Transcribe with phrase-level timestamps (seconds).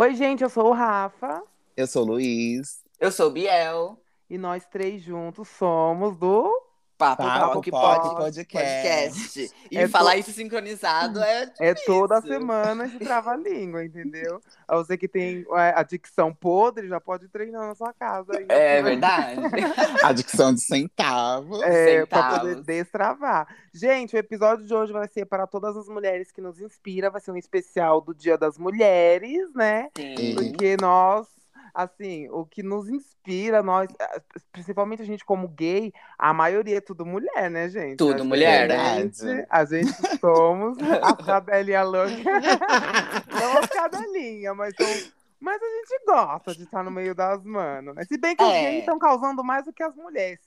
[0.00, 1.42] Oi, gente, eu sou o Rafa.
[1.76, 2.82] Eu sou o Luiz.
[2.98, 4.02] Eu sou o Biel.
[4.30, 6.50] E nós três juntos somos do
[7.00, 8.52] Papo, Papo Talk Pod Pod Podcast.
[8.52, 9.50] Podcast.
[9.70, 12.38] E É falar to- isso sincronizado é É toda difícil.
[12.38, 14.40] semana esse trava-língua, entendeu?
[14.68, 18.32] A você que tem é, a dicção podre, já pode treinar na sua casa.
[18.36, 19.40] Aí, É verdade.
[20.04, 21.62] Adicção de centavos.
[21.62, 22.38] É, pra centavos.
[22.50, 23.48] poder destravar.
[23.72, 27.10] Gente, o episódio de hoje vai ser para todas as mulheres que nos inspira.
[27.10, 29.88] Vai ser um especial do Dia das Mulheres, né?
[29.96, 30.34] Sim.
[30.34, 31.26] Porque nós,
[31.74, 36.80] assim, o que nos inspira, nós, eh, principalmente a gente como gay, a maioria é
[36.80, 37.96] tudo mulher, né, gente?
[37.96, 38.76] Tudo A mulher, né?
[39.48, 42.10] A gente somos a cadelinha louca.
[43.40, 45.10] Não as cadelinha, mas são-
[45.42, 47.94] Mas a gente gosta de estar no meio das manas.
[47.94, 48.04] né?
[48.04, 48.60] Se bem que os É.
[48.60, 50.38] gays estão causando mais do que as mulheres,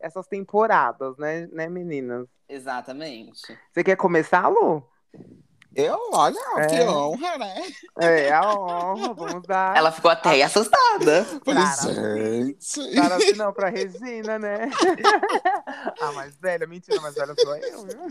[0.00, 2.26] essas temporadas, né, né, meninas?
[2.48, 3.42] Exatamente.
[3.70, 4.82] Você quer começar, Lu?
[5.74, 6.88] Eu, olha, que É.
[6.90, 7.62] honra, né?
[8.00, 9.76] É, a honra, vamos dar.
[9.76, 11.24] Ela ficou até assustada.
[11.44, 12.94] Falei, Cara, gente.
[12.94, 14.70] Para assim, não, pra Regina, né?
[16.00, 18.08] a mais velha, mentira, a mais velha sou eu, viu?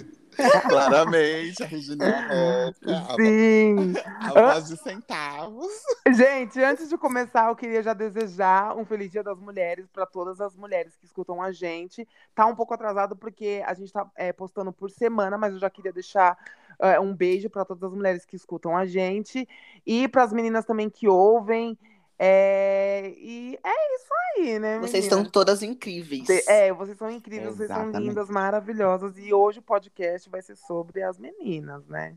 [0.69, 2.71] Claramente, a Regina é.
[3.15, 3.93] Sim.
[4.19, 5.71] A, a voz de centavos.
[6.15, 10.39] Gente, antes de começar, eu queria já desejar um feliz Dia das Mulheres para todas
[10.39, 12.07] as mulheres que escutam a gente.
[12.35, 15.69] Tá um pouco atrasado porque a gente tá é, postando por semana, mas eu já
[15.69, 16.66] queria deixar é,
[17.01, 19.47] um beijo para todas as mulheres que escutam a gente
[19.85, 21.77] e para as meninas também que ouvem.
[22.19, 24.79] É, E é isso aí, né?
[24.79, 25.05] Vocês meninas?
[25.05, 26.27] estão todas incríveis.
[26.47, 28.07] É, vocês são incríveis, vocês são Exatamente.
[28.07, 29.17] lindas, maravilhosas.
[29.17, 32.15] E hoje o podcast vai ser sobre as meninas, né?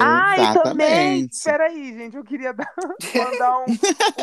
[0.00, 1.42] Ah, e também, Exatamente.
[1.44, 2.74] peraí, gente, eu queria dar-
[3.16, 3.64] mandar um,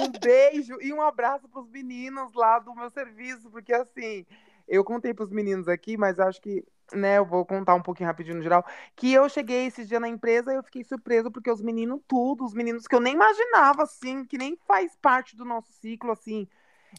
[0.04, 4.24] um beijo e um abraço pros meninos lá do meu serviço, porque assim,
[4.68, 8.38] eu contei pros meninos aqui, mas acho que, né, eu vou contar um pouquinho rapidinho
[8.38, 11.62] no geral, que eu cheguei esse dia na empresa e eu fiquei surpreso, porque os
[11.62, 15.72] meninos tudo, os meninos que eu nem imaginava, assim, que nem faz parte do nosso
[15.74, 16.48] ciclo, assim,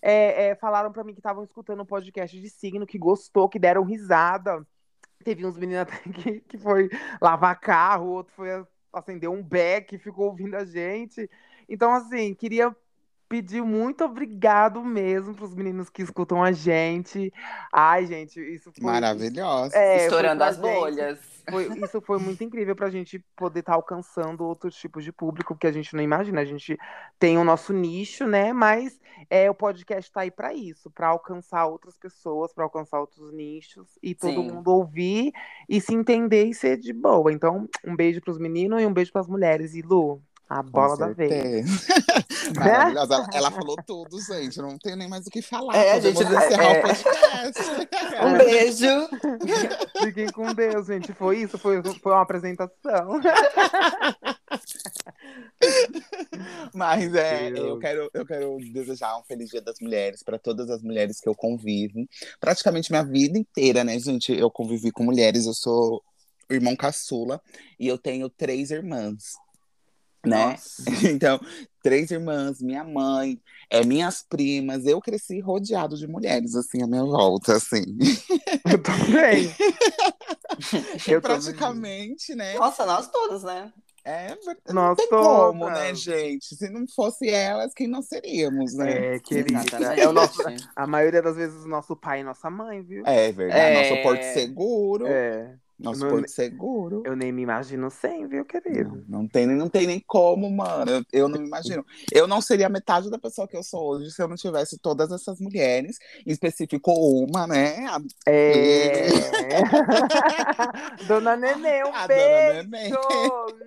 [0.02, 3.58] é, é, falaram pra mim que estavam escutando o podcast de signo, que gostou, que
[3.58, 4.66] deram risada.
[5.24, 6.88] Teve uns meninos até que, que foi
[7.20, 8.48] lavar carro, outro foi
[8.92, 11.28] acender um beck ficou ouvindo a gente.
[11.68, 12.74] Então, assim, queria
[13.28, 17.32] pedir muito obrigado mesmo pros meninos que escutam a gente.
[17.72, 18.84] Ai, gente, isso foi.
[18.84, 19.76] Maravilhosa.
[19.76, 21.18] É, Estourando as gente- bolhas.
[21.50, 25.66] foi- isso foi muito incrível pra gente poder estar alcançando outros tipos de público que
[25.66, 26.40] a gente não imagina.
[26.40, 26.78] A gente
[27.18, 28.52] tem o nosso nicho, né?
[28.52, 28.98] Mas
[29.30, 33.98] é, o podcast tá aí pra isso, pra alcançar outras pessoas, pra alcançar outros nichos
[34.02, 34.50] e todo Sim.
[34.52, 35.32] mundo ouvir
[35.68, 37.32] e se entender e ser de boa.
[37.32, 39.74] Então, um beijo pros meninos e um beijo pras mulheres.
[39.74, 41.30] E Lu, a bola da vez.
[41.30, 41.94] certeza.
[42.56, 43.14] Maravilhosa.
[43.14, 44.58] Ela, ela falou tudo, gente.
[44.58, 45.76] Eu não tenho nem mais o que falar.
[45.76, 47.88] É, Podemos gente, encerrar é- o podcast.
[48.18, 49.08] Um beijo.
[50.02, 51.12] Fiquem com Deus, gente.
[51.12, 53.20] Foi isso, foi, foi uma apresentação.
[56.74, 57.68] Mas é, Deus.
[57.68, 61.28] eu quero, eu quero desejar um feliz Dia das Mulheres para todas as mulheres que
[61.28, 62.06] eu convivo.
[62.40, 64.32] Praticamente minha vida inteira, né, gente?
[64.32, 66.02] Eu convivi com mulheres, eu sou
[66.50, 67.40] irmão caçula
[67.78, 69.34] e eu tenho três irmãs,
[70.26, 70.56] né?
[71.12, 71.40] Então,
[71.82, 73.40] três irmãs, minha mãe,
[73.70, 74.84] é, minhas primas.
[74.86, 77.84] Eu cresci rodeado de mulheres, assim, à minha volta, assim.
[78.70, 79.54] Eu também.
[81.06, 81.38] Eu também.
[81.38, 82.54] Praticamente, né?
[82.54, 83.72] Nossa, nós todas, né?
[84.04, 85.26] É, ver- não Nós tem todas.
[85.26, 86.56] como, né, gente?
[86.56, 89.16] Se não fosse elas, quem não seríamos, né?
[89.16, 89.60] É, querida.
[89.96, 90.40] É o nosso,
[90.74, 93.02] a maioria das vezes nosso pai e nossa mãe, viu?
[93.06, 93.60] É verdade.
[93.60, 93.90] É.
[93.90, 95.06] Nosso Porto Seguro.
[95.06, 95.54] É.
[95.78, 97.02] Nosso Não- Porto Seguro.
[97.06, 99.04] Eu nem me imagino sem, viu, querido?
[99.08, 100.90] Não, não tem, nem- não tem nem como, mano.
[100.90, 101.86] Eu, eu não me imagino.
[102.12, 105.12] Eu não seria metade da pessoa que eu sou hoje se eu não tivesse todas
[105.12, 105.96] essas mulheres.
[106.26, 107.86] Em específico, uma, né?
[107.86, 109.06] A, É.
[111.06, 112.68] Dona Nenê, um A Dona beijo!
[112.70, 112.90] Nenê.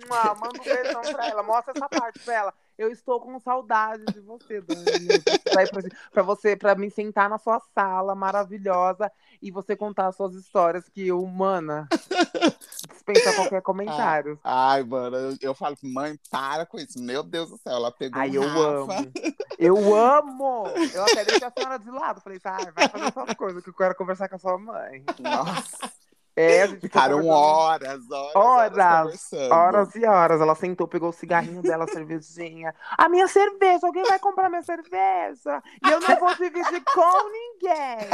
[0.09, 1.43] Manda um beijão pra ela.
[1.43, 2.53] Mostra essa parte pra ela.
[2.77, 5.19] Eu estou com saudade de você, Dona Nenê.
[5.19, 9.11] Preciso sair Pra, pra você, pra me sentar na sua sala maravilhosa
[9.41, 11.87] e você contar as suas histórias que eu, mana,
[12.89, 14.39] dispensa qualquer comentário.
[14.43, 17.01] Ai, mano, eu, eu falo, mãe, para com isso.
[17.01, 18.47] Meu Deus do céu, ela pegou Ai, um eu
[18.85, 18.99] Rafa.
[18.99, 19.11] amo.
[19.61, 20.63] Eu amo!
[20.91, 22.19] Eu até deixei a senhora de lado.
[22.19, 25.05] Falei, ah, vai fazer suas coisas, que eu quero conversar com a sua mãe.
[25.19, 25.91] Nossa,
[26.35, 29.33] É, a gente ficou ficaram horas, horas, Horas, horas.
[29.51, 30.41] Horas e horas.
[30.41, 32.73] Ela sentou, pegou o cigarrinho dela, a cervejinha.
[32.97, 35.61] A minha cerveja, alguém vai comprar minha cerveja?
[35.85, 38.09] E eu não vou dividir com ninguém.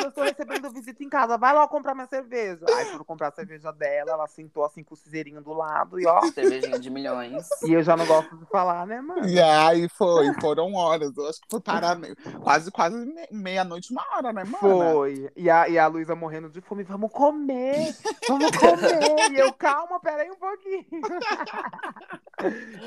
[0.00, 1.36] Eu estou recebendo visita em casa.
[1.36, 2.64] Vai lá comprar minha cerveja.
[2.76, 6.06] Aí foram comprar a cerveja dela, ela sentou assim com o cinzeirinho do lado e
[6.06, 6.20] ó.
[6.32, 7.48] Cervejinha de milhões.
[7.64, 9.26] E eu já não gosto de falar, né, mano?
[9.28, 11.16] E aí foi, foram horas.
[11.16, 11.98] Eu acho que foi parar
[12.42, 14.58] quase, quase me- meia-noite, uma hora, né, mano?
[14.92, 15.30] Foi.
[15.36, 16.82] E a, e a Luísa morrendo de fome.
[16.84, 17.31] Vamos comer,
[18.28, 19.32] vamos comer.
[19.32, 20.86] E eu, calma, peraí um pouquinho.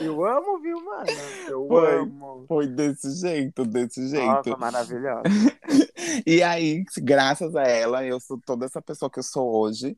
[0.02, 1.06] Eu amo, viu, mano?
[1.48, 1.96] Eu Foi.
[2.00, 2.46] amo.
[2.48, 4.50] Foi desse jeito, desse jeito.
[4.50, 5.24] Nossa, maravilhosa.
[6.26, 9.98] E aí, graças a ela, eu sou toda essa pessoa que eu sou hoje.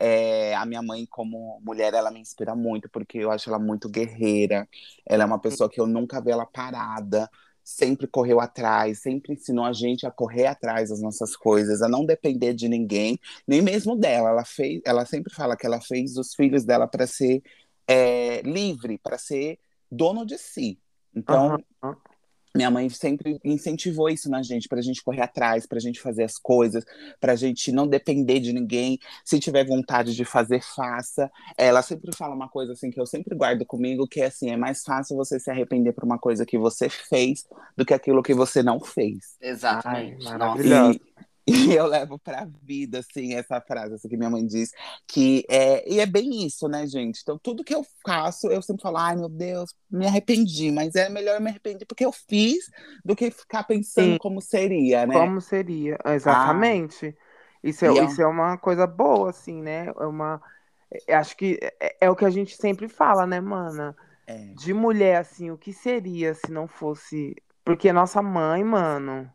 [0.00, 3.88] É, a minha mãe, como mulher, ela me inspira muito, porque eu acho ela muito
[3.88, 4.68] guerreira.
[5.04, 7.28] Ela é uma pessoa que eu nunca vi ela parada.
[7.70, 12.02] Sempre correu atrás, sempre ensinou a gente a correr atrás das nossas coisas, a não
[12.02, 14.30] depender de ninguém, nem mesmo dela.
[14.30, 17.42] Ela fez, ela sempre fala que ela fez os filhos dela para ser
[17.86, 19.58] é, livre, para ser
[19.90, 20.78] dono de si.
[21.14, 21.96] Então, Aham.
[22.54, 26.38] Minha mãe sempre incentivou isso na gente, pra gente correr atrás, pra gente fazer as
[26.38, 26.84] coisas,
[27.20, 28.98] pra gente não depender de ninguém.
[29.24, 31.30] Se tiver vontade de fazer, faça.
[31.56, 34.56] Ela sempre fala uma coisa assim que eu sempre guardo comigo, que é assim, é
[34.56, 37.46] mais fácil você se arrepender por uma coisa que você fez
[37.76, 39.36] do que aquilo que você não fez.
[39.40, 40.12] Exatamente.
[40.12, 40.38] Ai, Nossa.
[40.38, 40.94] maravilhosa.
[40.94, 41.27] E,
[41.70, 44.70] e eu levo pra vida, assim, essa frase assim, que minha mãe diz,
[45.06, 47.20] que é, e é bem isso, né, gente?
[47.22, 51.08] Então, tudo que eu faço, eu sempre falo, ai, meu Deus, me arrependi, mas é
[51.08, 52.70] melhor eu me arrepender porque eu fiz
[53.04, 54.18] do que ficar pensando Sim.
[54.18, 55.14] como seria, né?
[55.14, 55.98] Como seria?
[56.04, 57.16] Exatamente.
[57.62, 59.86] Isso é, é isso é uma coisa boa, assim, né?
[59.88, 60.40] É uma.
[61.08, 63.96] é- Acho que é, é o que a gente sempre fala, né, mana?
[64.26, 64.54] É.
[64.54, 67.36] De mulher, assim, o que seria se não fosse.
[67.64, 69.30] Porque nossa mãe, mano,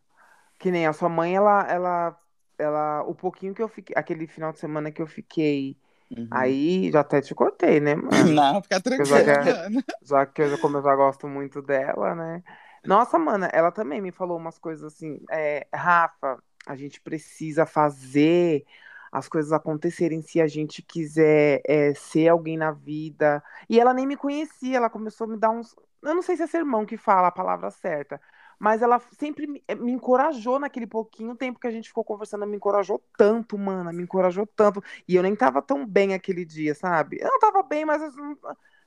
[0.63, 2.21] que nem a sua mãe, ela, ela,
[2.57, 5.77] ela, o pouquinho que eu fiquei, aquele final de semana que eu fiquei,
[6.09, 6.57] Uhum.
[6.69, 8.35] aí já até te cortei, né, mano?
[8.35, 9.33] Não, fica Eu já tranquila.
[9.41, 9.59] quero-
[10.01, 12.43] Já que eu, já- como eu já gosto muito dela, né?
[12.85, 18.65] Nossa, mana, ela também me falou umas coisas assim, é, Rafa, a gente precisa fazer
[19.11, 23.43] as coisas acontecerem se a gente quiser é, ser alguém na vida.
[23.69, 25.75] E ela nem me conhecia, ela começou a me dar uns.
[26.01, 28.19] Eu não sei se é sermão que fala a palavra certa,
[28.63, 32.47] mas ela sempre me, eh, me encorajou naquele pouquinho tempo que a gente ficou conversando,
[32.47, 34.81] me encorajou tanto, mana, me encorajou tanto.
[35.07, 37.17] E eu nem tava tão bem aquele dia, sabe?
[37.19, 38.11] Eu não tava bem, mas eu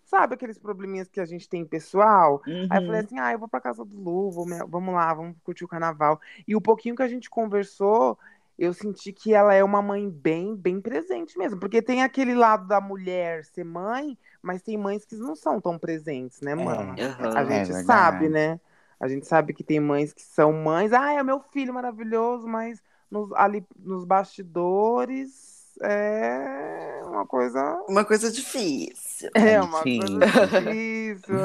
[0.05, 2.40] sabe aqueles probleminhas que a gente tem pessoal?
[2.70, 3.02] Aí eu falei Uhum.
[3.02, 5.69] assim: ah, eu vou pra casa do Lu, vou me- vamos lá, vamos curtir o
[5.69, 6.20] carnaval.
[6.46, 8.19] E o pouquinho que a gente conversou,
[8.58, 11.61] eu senti que ela é uma mãe bem, bem presente mesmo.
[11.61, 15.79] Porque tem aquele lado da mulher ser mãe, mas tem mães que não são tão
[15.79, 16.99] presentes, né, mano?
[16.99, 17.34] Aham.
[17.34, 17.75] A É gente verdade.
[17.75, 18.58] sabe, né?
[19.00, 22.46] A gente sabe que tem mães que são mães, ah, é o meu filho maravilhoso,
[22.48, 29.31] mas nos, ali nos bastidores é uma coisa Uma coisa difícil.
[29.34, 30.19] é uma Bonitinho.
[30.19, 31.37] coisa difícil.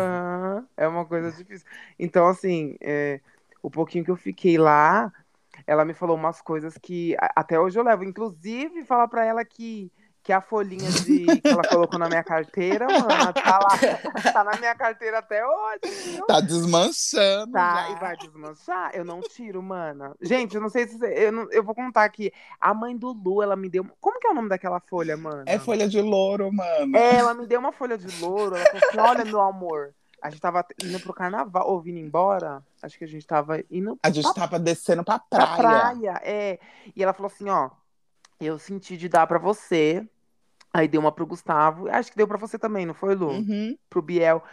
[0.78, 1.68] É uma coisa difícil.
[2.00, 3.20] Então, assim, é,
[3.62, 5.12] o pouquinho que eu fiquei lá,
[5.68, 8.04] ela me falou umas coisas que até hoje eu levo.
[8.04, 9.92] Inclusive, falar pra ela que,
[10.24, 13.70] que a folhinha de, que ela colocou na minha carteira, mano, tá lá,
[14.34, 15.80] tá na minha carteira até hoje.
[16.12, 16.26] viu?
[16.28, 17.52] Tá desmanchando.
[17.54, 17.90] Tá, já.
[17.92, 18.92] e vai desmanchar?
[18.94, 20.16] Eu não tiro, mana.
[20.22, 20.98] Gente, eu não sei se.
[20.98, 22.32] você- Eu, não- eu vou contar aqui.
[22.60, 23.86] A mãe do Lu, ela me deu.
[24.00, 25.44] Como que é o nome daquela folha, mano?
[25.46, 26.96] É folha de louro, mano.
[26.96, 28.56] É, ela me deu uma folha de louro.
[28.56, 32.62] Ela falou assim: Olha, meu amor, a gente tava indo pro carnaval, ou vindo embora.
[32.84, 35.58] Acho que a gente tava indo A gente tava descendo pra pra praia.
[35.58, 36.22] praia.
[36.24, 36.60] É.
[36.96, 37.70] E ela falou assim: Ó,
[38.46, 40.08] eu senti de dar pra você.
[40.74, 41.90] Aí deu uma pro Gustavo.
[41.90, 43.30] Acho que deu pra você também, não foi, Lu?
[43.30, 43.78] Uhum.
[43.90, 44.44] Pro Biel.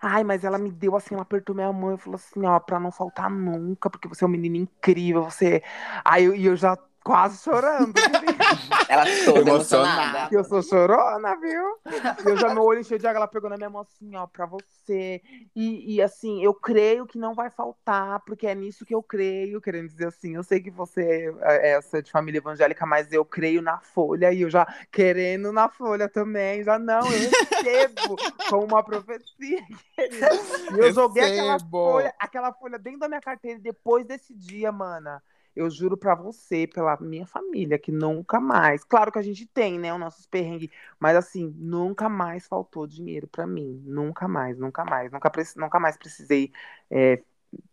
[0.00, 2.80] Ai, mas ela me deu assim, ela apertou minha mão e falou assim: Ó, pra
[2.80, 5.24] não faltar nunca, porque você é um menino incrível.
[5.24, 5.62] Você.
[6.04, 6.76] Aí eu, e eu já
[7.08, 7.94] quase chorando.
[8.86, 10.28] Ela toda Emocionada.
[10.30, 11.78] eu sou chorona, viu?
[12.26, 14.44] Eu já meu olho encheu de água, ela pegou na minha mão assim, ó, pra
[14.44, 15.22] você.
[15.56, 19.60] E, e assim, eu creio que não vai faltar, porque é nisso que eu creio,
[19.60, 23.10] querendo dizer assim, eu sei que você é, é você é de família evangélica, mas
[23.10, 28.16] eu creio na folha e eu já querendo na folha também, já não, eu recebo
[28.50, 29.62] como uma profecia,
[29.94, 30.28] querida.
[30.76, 31.70] E eu joguei aquela Recebo.
[31.70, 35.22] folha, aquela folha dentro da minha carteira e depois desse dia, mana.
[35.58, 38.84] Eu juro pra você, pela minha família, que nunca mais.
[38.84, 43.26] Claro que a gente tem, né, os nossos perrengues, mas assim, nunca mais faltou dinheiro
[43.28, 43.82] pra mim.
[43.86, 45.10] Nunca mais, nunca mais.
[45.12, 46.52] Nunca, nunca mais precisei
[46.90, 47.22] é,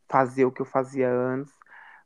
[0.09, 1.53] fazer o que eu fazia antes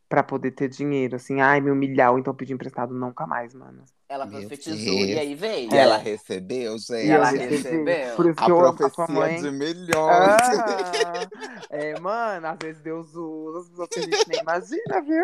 [0.09, 1.15] pra poder ter dinheiro.
[1.15, 2.93] Assim, ai, me humilhar ou então pedir emprestado.
[2.93, 3.83] Nunca mais, mano.
[4.09, 5.09] Ela Meu profetizou Deus.
[5.09, 5.71] e aí veio.
[5.71, 7.05] E ela recebeu, gente.
[7.05, 8.15] E ela recebeu.
[8.15, 9.35] Por isso A que eu a sua mãe.
[9.39, 9.95] de milhões.
[10.01, 11.27] Ah,
[11.69, 15.23] é, mano, às vezes Deus usa as pessoas que a gente nem imagina, viu?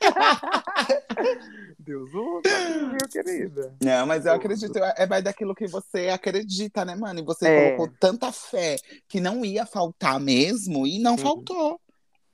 [1.78, 2.48] Deus usa,
[2.90, 3.74] viu, querida?
[3.82, 7.20] Não, mas eu acredito, é vai daquilo que você acredita, né, mano?
[7.20, 7.76] E você É.
[7.76, 8.76] colocou tanta fé
[9.08, 11.18] que não ia faltar mesmo e não Uhum.
[11.18, 11.80] faltou.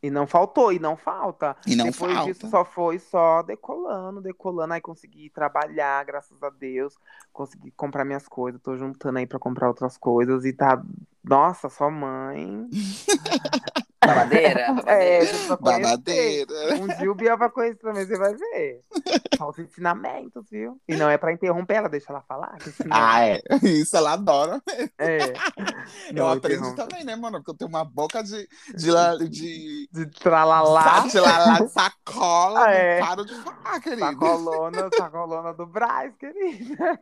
[0.03, 1.57] E não faltou, e não falta.
[1.67, 2.33] E não Depois falta.
[2.33, 6.97] disso só foi só decolando, decolando, aí consegui trabalhar, graças a Deus,
[7.33, 10.81] consegui comprar minhas coisas, tô juntando aí pra comprar outras coisas e tá,
[11.25, 12.69] nossa, sua mãe
[14.05, 14.67] Babadeira?
[14.87, 15.21] É,
[15.61, 16.53] Babadeira.
[16.81, 18.81] Um dia o Biel vai conhecer também, você vai ver.
[19.37, 20.81] São os ensinamentos, viu?
[20.89, 22.57] E não é pra interromper ela, deixa ela falar.
[22.91, 23.41] Ah, é.
[23.65, 24.63] Isso ela adora.
[24.99, 25.19] é.
[26.09, 26.77] Eu Não aprendo interrompe.
[26.77, 27.39] também, né, mano?
[27.39, 28.49] Porque eu tenho uma boca de.
[28.75, 31.01] de, de De tralalá.
[31.07, 32.67] de lá, de sacola.
[32.67, 33.01] Ah, é.
[33.01, 34.01] Não paro de falar, querido.
[34.07, 36.99] Sacolona, sacolona do Braz, querida.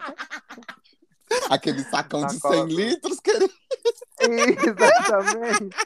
[1.50, 3.52] Aquele sacão de Sacola 100 do- litros, querido.
[4.20, 5.76] Exatamente.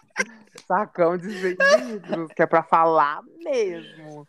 [0.67, 1.57] Sacão de 100
[1.91, 4.27] litros, que é pra falar mesmo.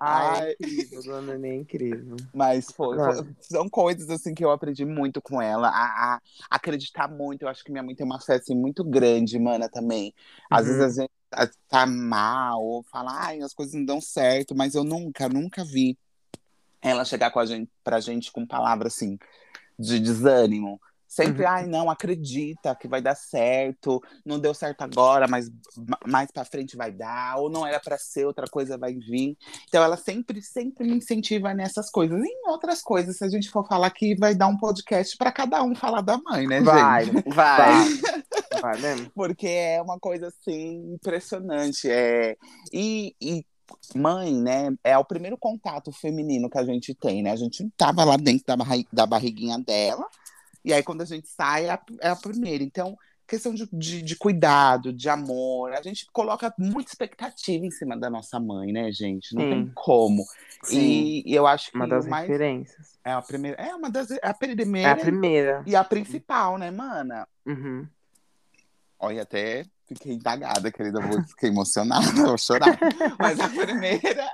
[0.00, 0.48] Ai, Ai.
[0.50, 2.16] é incrível, dona Nenê, é incrível.
[2.32, 5.68] Mas foi, foi- são coisas assim que eu aprendi muito com ela.
[5.68, 6.20] A, a
[6.50, 7.42] acreditar muito.
[7.42, 10.12] Eu acho que minha mãe tem uma fé assim, muito grande, mana, também.
[10.50, 10.78] Às Uhum.
[10.78, 14.74] vezes a gente tá- tá mal, ou fala, ai, as coisas não dão certo, mas
[14.74, 15.96] eu nunca, nunca vi
[16.82, 19.18] ela chegar com a gente, pra gente com palavras assim,
[19.78, 20.80] de desânimo.
[21.06, 21.48] Sempre, Uhum.
[21.48, 24.02] ai, não, acredita que vai dar certo.
[24.26, 25.48] Não deu certo agora, mas
[25.88, 27.36] ma- mais pra frente vai dar.
[27.36, 29.36] Ou não era pra ser, outra coisa vai vir.
[29.68, 32.20] Então ela sempre, sempre me incentiva nessas coisas.
[32.20, 35.30] E em outras coisas, se a gente for falar que vai dar um podcast pra
[35.30, 37.28] cada um falar da mãe, né, Vai, gente?
[37.32, 37.72] Vai.
[38.60, 39.08] vai mesmo.
[39.14, 41.88] Porque é uma coisa assim impressionante.
[41.88, 42.36] É...
[42.72, 43.44] E, e
[43.94, 47.30] mãe, né, é o primeiro contato feminino que a gente tem, né?
[47.32, 50.06] A gente tava lá dentro da, barri- da barriguinha dela.
[50.64, 52.64] E aí, quando a gente sai, é a, é a primeira.
[52.64, 55.72] Então, questão de, de, de cuidado, de amor.
[55.72, 59.34] A gente coloca muita expectativa em cima da nossa mãe, né, gente?
[59.34, 59.72] Não tem Sim.
[59.74, 60.24] como.
[60.62, 60.78] Sim.
[60.78, 62.26] E, e eu acho que Uma das mais.
[62.28, 62.98] referências.
[63.04, 63.60] É a primeira.
[63.62, 64.10] É uma das.
[64.10, 65.62] É a É primeira a primeira.
[65.66, 67.28] e a principal, né, mana?
[67.44, 67.86] Uhum.
[68.98, 71.00] Olha, até fiquei indagada, querida.
[71.00, 72.78] Vou fiquei emocionada, vou chorar.
[73.18, 74.30] Mas a primeira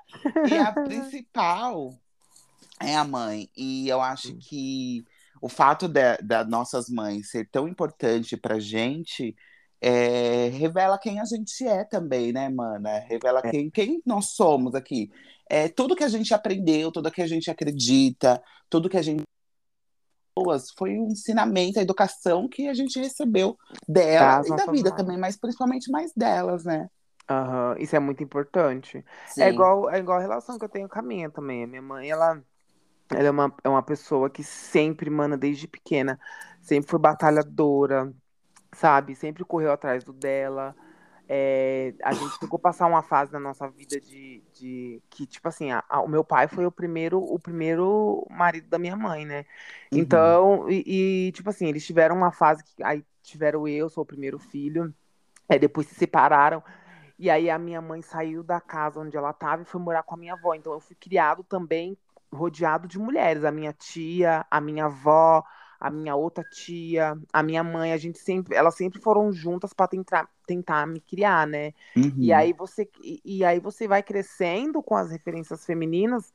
[0.49, 1.95] e a principal
[2.81, 3.49] é a mãe.
[3.57, 5.05] E eu acho que
[5.41, 9.35] o fato da- das nossas mães ser tão importante pra gente
[9.83, 12.99] é, revela quem a gente é também, né, mana?
[12.99, 15.11] Revela quem, quem nós somos aqui.
[15.49, 19.23] É, tudo que a gente aprendeu, tudo que a gente acredita, tudo que a gente
[20.35, 23.57] pessoas, foi um ensinamento, a educação que a gente recebeu
[23.89, 26.89] dela e da vida também, mas principalmente mais delas, né?
[27.29, 29.05] Aham, Isso é muito importante.
[29.29, 29.43] Sim.
[29.43, 31.63] É igual, é igual a relação que eu tenho com a minha também.
[31.63, 32.43] A minha mãe, ela,
[33.11, 36.19] ela é uma, é uma pessoa que sempre, mano, desde pequena,
[36.61, 38.13] sempre foi batalhadora,
[38.73, 39.15] sabe?
[39.15, 40.75] Sempre correu atrás do dela.
[41.29, 45.71] É, a gente a passar uma fase na nossa vida de, de que, tipo assim,
[45.71, 49.47] a- a- o meu pai foi o primeiro, o primeiro marido da minha mãe, né?
[49.93, 50.39] Uhum.
[50.39, 54.07] Então, e, e, tipo assim, eles tiveram uma fase que aí tiveram eu, sou o
[54.07, 54.95] primeiro filho,
[55.49, 56.63] aí depois se separaram.
[57.19, 60.15] E aí a minha mãe saiu da casa onde ela estava e foi morar com
[60.15, 60.55] a minha avó.
[60.55, 61.97] Então eu fui criado também
[62.33, 63.45] rodeado de mulheres.
[63.45, 65.45] A minha tia, a minha avó,
[65.81, 69.89] a minha outra tia, a minha mãe, a gente sempre, elas sempre foram juntas para
[69.89, 71.73] tentar, tentar me criar, né?
[71.97, 72.13] Uhum.
[72.19, 76.33] E aí você e, e aí você vai crescendo com as referências femininas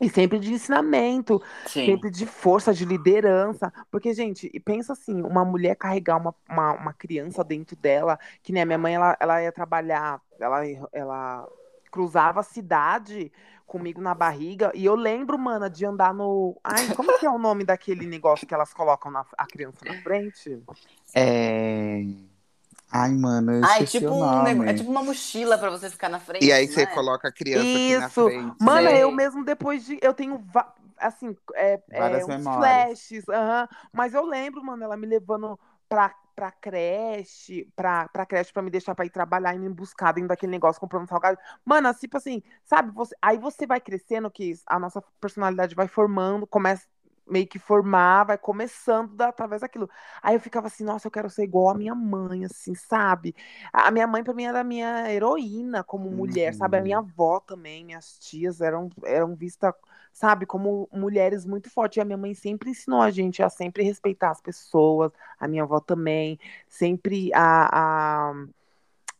[0.00, 1.86] e sempre de ensinamento, Sim.
[1.86, 3.72] sempre de força, de liderança.
[3.90, 8.52] Porque, gente, e pensa assim, uma mulher carregar uma, uma, uma criança dentro dela, que
[8.52, 11.48] nem a minha mãe, ela, ela ia trabalhar, ela, ela
[11.90, 13.32] cruzava a cidade
[13.66, 16.58] comigo na barriga, e eu lembro, mana, de andar no...
[16.64, 19.94] Ai, como que é o nome daquele negócio que elas colocam na, a criança na
[20.02, 20.58] frente?
[21.14, 22.02] É...
[22.90, 25.90] Ai, mano, eu Ah, é esqueci tipo, o um é tipo uma mochila pra você
[25.90, 26.44] ficar na frente.
[26.46, 26.94] E aí você é?
[26.94, 28.24] coloca a criança aqui na Isso.
[28.24, 28.56] frente.
[28.62, 29.02] Mana, Sei.
[29.02, 29.98] eu mesmo depois de.
[30.00, 32.54] Eu tenho, va- assim, é, é, uns memórias.
[32.54, 33.28] flashes.
[33.28, 33.68] aham.
[33.92, 38.70] Mas eu lembro, mano, ela me levando pra, pra creche, pra, pra creche pra me
[38.70, 41.36] deixar pra ir trabalhar e me buscar dentro daquele negócio comprando salgado.
[41.64, 42.92] Mano, tipo assim, sabe?
[42.92, 46.86] Você, aí você vai crescendo, que a nossa personalidade vai formando, começa
[47.26, 49.90] meio que formar, vai começando da- através daquilo.
[50.22, 53.34] Aí eu ficava assim, nossa, eu quero ser igual a minha mãe, assim, sabe?
[53.72, 56.78] A minha mãe, pra mim, era a minha heroína como mulher, sabe?
[56.78, 56.82] A Uhum.
[56.82, 59.72] minha avó também, minhas tias eram, eram vistas,
[60.18, 61.96] sabe, como mulheres muito fortes.
[61.96, 65.62] E a minha mãe sempre ensinou a gente a sempre respeitar as pessoas, a minha
[65.62, 68.46] avó também, sempre a, a,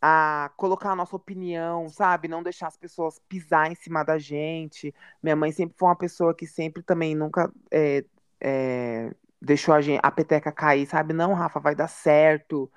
[0.02, 2.26] a colocar a nossa opinião, sabe?
[2.26, 4.92] Não deixar as pessoas pisar em cima da gente.
[5.22, 8.04] Minha mãe sempre foi uma pessoa que sempre também nunca é,
[8.40, 11.12] é, deixou a, gente, a peteca cair, sabe?
[11.14, 12.68] Não, Rafa, vai dar certo.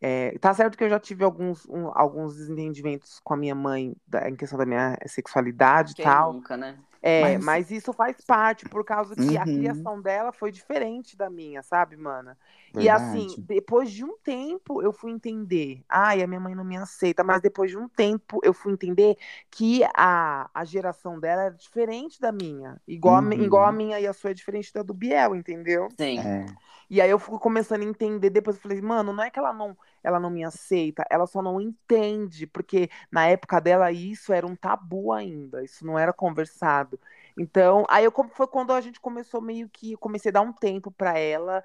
[0.00, 3.94] É, tá certo que eu já tive alguns, um- alguns desentendimentos com a minha mãe
[4.06, 6.32] da- em questão da minha sexualidade e tal.
[6.32, 6.78] nunca, né?
[7.02, 7.70] É, Mas- mas...
[7.70, 9.46] isso faz parte, por causa que a Uhum.
[9.46, 12.36] criação dela foi diferente da minha, sabe, mana?
[12.76, 13.42] E assim, Verdade.
[13.42, 15.84] depois de um tempo eu fui entender.
[15.88, 19.16] Ai, a minha mãe não me aceita, mas depois de um tempo eu fui entender
[19.50, 22.80] que a, a geração dela era diferente da minha.
[22.86, 23.34] Igual, a, Uhum.
[23.34, 25.88] igual a minha e a sua é diferente da do Biel, entendeu?
[25.98, 26.20] Sim.
[26.20, 26.46] É.
[26.90, 29.52] E aí eu fui começando a entender, depois eu falei, mano, não é que ela
[29.52, 34.46] não, ela não me aceita, ela só não entende, porque na época dela isso era
[34.46, 36.98] um tabu ainda, isso não era conversado.
[37.36, 40.90] Então, aí eu, foi quando a gente começou meio que, comecei a dar um tempo
[40.90, 41.62] para ela,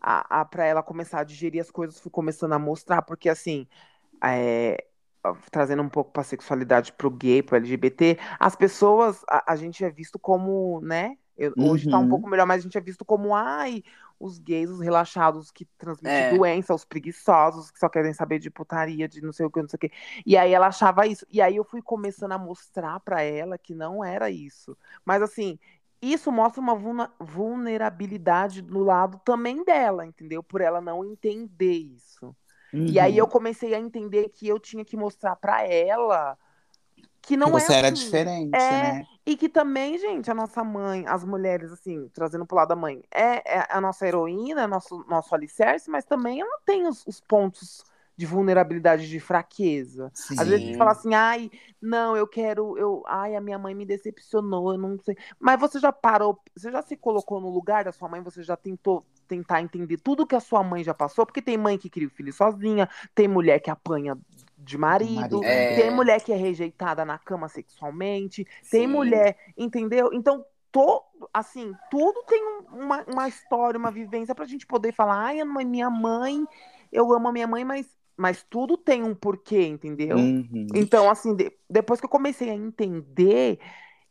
[0.00, 3.66] a, a para ela começar a digerir as coisas, fui começando a mostrar, porque assim,
[4.22, 4.84] é,
[5.50, 9.56] trazendo um pouco para sexualidade para o gay, para o LGBT, as pessoas a, a,
[9.56, 11.16] gente é visto como, né?
[11.36, 11.70] Eu, uhum.
[11.70, 13.82] Hoje está um pouco melhor, mas a gente é visto como, ai,
[14.18, 16.30] os gays, os relaxados que transmitem é.
[16.36, 19.68] doença, os preguiçosos que só querem saber de putaria, de não sei o que, não
[19.68, 19.92] sei o que.
[20.24, 21.26] E aí ela achava isso.
[21.30, 24.76] E aí eu fui começando a mostrar para ela que não era isso.
[25.04, 25.58] Mas assim,
[26.00, 30.42] isso mostra uma vulnerabilidade do lado também dela, entendeu?
[30.42, 32.34] Por ela não entender isso.
[32.72, 32.86] Uhum.
[32.86, 33.30] E aí eu uhum.
[33.30, 36.36] comecei a entender que eu tinha que mostrar para ela
[37.22, 38.04] que não que você é era assim.
[38.04, 39.06] diferente, é, né?
[39.26, 43.02] E que também, gente, a nossa mãe, as mulheres, assim, trazendo pro lado da mãe,
[43.12, 47.20] é, é a nossa heroína, é nosso, nosso alicerce, mas também ela tem os, os
[47.20, 47.84] pontos
[48.16, 50.10] de vulnerabilidade, de fraqueza.
[50.14, 50.36] Sim.
[50.38, 51.50] Às vezes a gente fala assim, ai,
[51.82, 55.16] não, eu quero, eu, ai, a minha mãe me decepcionou, eu não sei.
[55.38, 58.56] Mas você já parou, você já se colocou no lugar da sua mãe, você já
[58.56, 62.06] tentou tentar entender tudo que a sua mãe já passou, porque tem mãe que cria
[62.06, 64.16] o filho sozinha, tem mulher que apanha
[64.66, 65.76] de marido, é.
[65.76, 68.70] tem mulher que é rejeitada na cama sexualmente, Sim.
[68.70, 70.10] tem mulher, entendeu?
[70.12, 72.42] Então, to, assim, tudo tem
[72.72, 76.44] uma, uma história, uma vivência pra gente poder falar, ai, minha mãe,
[76.92, 80.16] eu amo a minha mãe, mas, mas tudo tem um porquê, entendeu?
[80.16, 80.66] Uhum.
[80.74, 83.60] Então, assim, de, depois que eu comecei a entender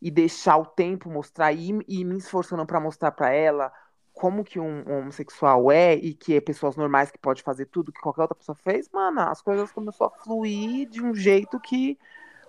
[0.02, 3.74] e deixar o tempo mostrar e, e me esforçando para mostrar para ela
[4.16, 7.92] como que um, um, homossexual é e que é pessoas normais que pode fazer tudo
[7.92, 12.00] que qualquer outra pessoa fez, mano, as coisas começaram a fluir de um jeito que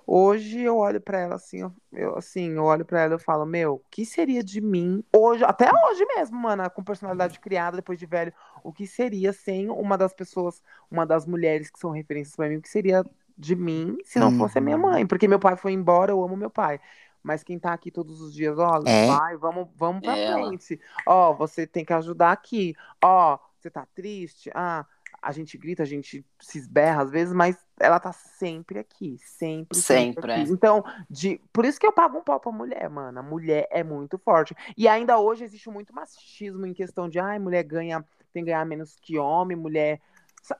[0.07, 3.75] hoje eu olho para ela assim, eu assim, eu olho para ela e falo, meu,
[3.75, 8.07] o que seria de mim hoje, até hoje mesmo, mano, com personalidade criada depois de
[8.07, 8.33] velho,
[8.63, 12.59] o que seria sem uma das pessoas, uma das mulheres que são referências para mim,
[12.59, 13.05] o que seria
[13.37, 16.37] de mim se não fosse a minha mãe, porque meu pai foi embora, eu amo
[16.37, 16.81] meu pai.
[17.27, 19.09] Mas quem tá aqui todos os dias, ó, é.
[19.09, 20.81] vai, vamos, vamos pra é frente.
[21.05, 22.73] Ó, você tem que ajudar aqui.
[23.03, 24.49] Ó, você tá triste?
[24.55, 24.87] Ah,
[25.21, 29.77] a gente grita, a gente se esberra às vezes, mas ela tá sempre aqui, sempre,
[29.77, 30.23] sempre.
[30.23, 30.41] sempre aqui.
[30.43, 30.53] É.
[30.53, 33.19] Então, de, por isso que eu pago um pau pra mulher, mano.
[33.19, 34.55] A mulher é muito forte.
[34.77, 38.65] E ainda hoje existe muito machismo em questão de, ai, mulher ganha, tem que ganhar
[38.65, 40.01] menos que homem, mulher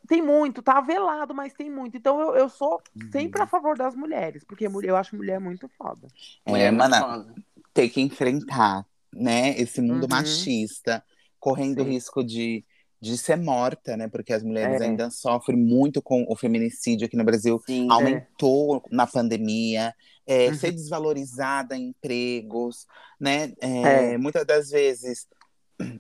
[0.07, 1.97] tem muito, tá velado, mas tem muito.
[1.97, 2.81] Então eu, eu sou
[3.13, 3.51] sempre a uhum.
[3.51, 6.09] favor das mulheres, porque eu acho mulher muito foda.
[6.45, 7.35] É, mulher é, mana,
[7.73, 10.09] tem que enfrentar, né, esse mundo uhum.
[10.11, 11.05] machista,
[11.39, 11.91] correndo Sim.
[11.91, 12.65] risco de,
[13.01, 14.09] de ser morta, né?
[14.09, 14.85] Porque as mulheres é.
[14.85, 17.63] ainda sofrem muito com o feminicídio aqui no Brasil.
[17.67, 18.81] Sim, aumentou é.
[18.91, 19.95] na pandemia.
[20.27, 20.55] É, uhum.
[20.55, 22.87] Ser desvalorizada em empregos,
[23.21, 23.53] né?
[23.61, 24.19] É, é.
[24.19, 25.29] Muitas das vezes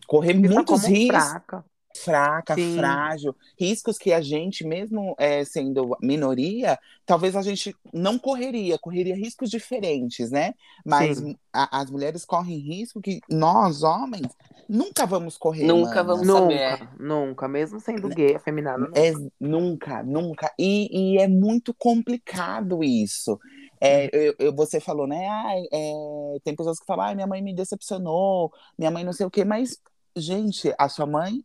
[0.08, 1.22] correr muitos riscos.
[1.22, 1.64] Fraca
[1.96, 2.76] fraca, Sim.
[2.76, 9.14] frágil, riscos que a gente, mesmo é, sendo minoria, talvez a gente não correria, correria
[9.14, 10.54] riscos diferentes, né?
[10.84, 14.28] Mas a, as mulheres correm risco que nós, homens,
[14.68, 15.64] nunca vamos correr.
[15.64, 16.24] Nunca mano.
[16.24, 16.70] vamos saber.
[16.70, 18.84] Nunca, nunca, mesmo sendo gay, afeminado.
[18.84, 19.00] Nunca.
[19.00, 20.54] É, nunca, nunca.
[20.58, 23.38] E, e é muito complicado isso.
[23.80, 25.26] É, eu, eu, você falou, né?
[25.28, 29.26] Ah, é, tem pessoas que falam, ah, minha mãe me decepcionou, minha mãe não sei
[29.26, 29.80] o quê, mas,
[30.16, 31.44] gente, a sua mãe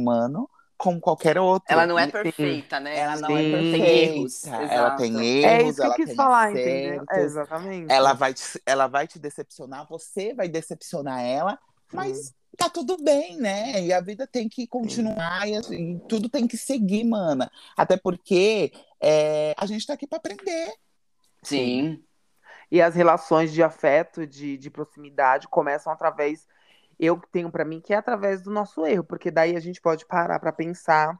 [0.00, 0.48] humano
[0.80, 1.66] como qualquer outro.
[1.68, 2.96] Ela não é perfeita, né?
[2.98, 3.34] Ela não Sim.
[3.34, 3.84] é perfeita.
[3.84, 4.46] Tem erros.
[4.46, 5.44] Ela tem erros.
[5.44, 7.04] É isso que eu quis falar, entendeu?
[7.10, 7.92] É, exatamente.
[7.92, 11.58] Ela vai, te, ela vai te decepcionar, você vai decepcionar ela,
[11.92, 13.82] mas tá tudo bem, né?
[13.82, 17.50] E a vida tem que continuar e assim, tudo tem que seguir, mana.
[17.76, 20.72] Até porque é, a gente tá aqui para aprender.
[21.42, 22.02] Sim.
[22.70, 26.46] E as relações de afeto, de, de proximidade, começam através
[27.00, 30.04] eu tenho para mim que é através do nosso erro, porque daí a gente pode
[30.04, 31.18] parar para pensar.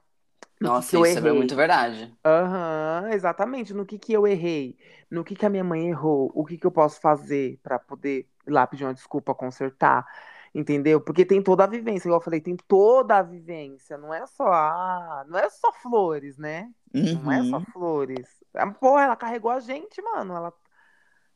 [0.61, 2.15] Nossa, que isso é muito verdade.
[2.23, 3.73] Aham, uhum, exatamente.
[3.73, 4.77] No que, que eu errei,
[5.11, 8.29] no que, que a minha mãe errou, o que, que eu posso fazer para poder
[8.47, 10.07] ir lá pedir uma desculpa, consertar,
[10.55, 11.01] entendeu?
[11.01, 14.49] Porque tem toda a vivência, igual eu falei, tem toda a vivência, não é só
[14.53, 16.71] ah, não é só flores, né?
[16.95, 17.23] Uhum.
[17.23, 17.65] Não é só uhum.
[17.73, 18.29] flores.
[18.79, 20.37] Porra, ela carregou a gente, mano.
[20.37, 20.53] Ela,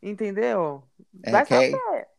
[0.03, 0.83] entendeu?
[1.23, 1.71] É, Vai saber.
[1.71, 2.14] Que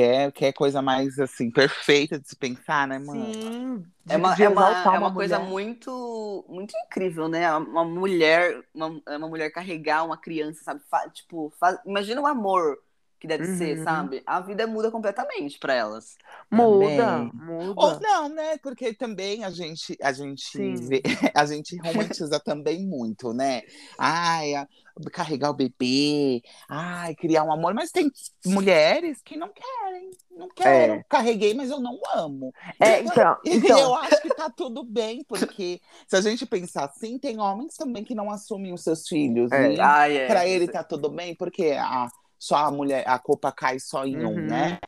[0.00, 3.32] é, que é coisa mais, assim, perfeita de se pensar, né, mano?
[3.32, 3.84] Sim.
[4.04, 7.50] De, é uma, é uma, é uma coisa muito, muito incrível, né?
[7.56, 10.80] Uma mulher, uma, uma mulher carregar uma criança, sabe?
[10.88, 12.78] Fa, tipo, fa, imagina o amor
[13.18, 13.58] que deve uhum.
[13.58, 14.22] ser, sabe?
[14.26, 16.16] A vida muda completamente para elas.
[16.50, 17.74] Muda, muda.
[17.76, 18.58] Ou não, né?
[18.58, 21.02] Porque também a gente a gente vê,
[21.34, 23.62] a gente romantiza também muito, né?
[23.98, 24.68] Ai, a,
[25.12, 28.10] carregar o bebê, ai, criar um amor, mas tem
[28.44, 31.04] mulheres que não querem, não quero, é.
[31.08, 32.52] carreguei, mas eu não amo.
[32.80, 33.78] É, então, então.
[33.78, 38.04] eu acho que tá tudo bem, porque se a gente pensar assim, tem homens também
[38.04, 39.52] que não assumem os seus filhos.
[39.52, 39.72] É.
[39.72, 40.26] E ah, é.
[40.26, 42.08] para ele tá tudo bem, porque a
[42.46, 44.34] só a mulher, a culpa cai só em uhum.
[44.34, 44.78] um, né?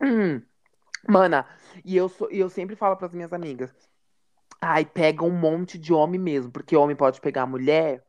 [0.00, 0.42] Uhum.
[1.08, 1.46] Mana,
[1.82, 3.72] e eu, sou, e eu sempre falo para as minhas amigas,
[4.60, 8.04] ai, pega um monte de homem mesmo, porque homem pode pegar mulher,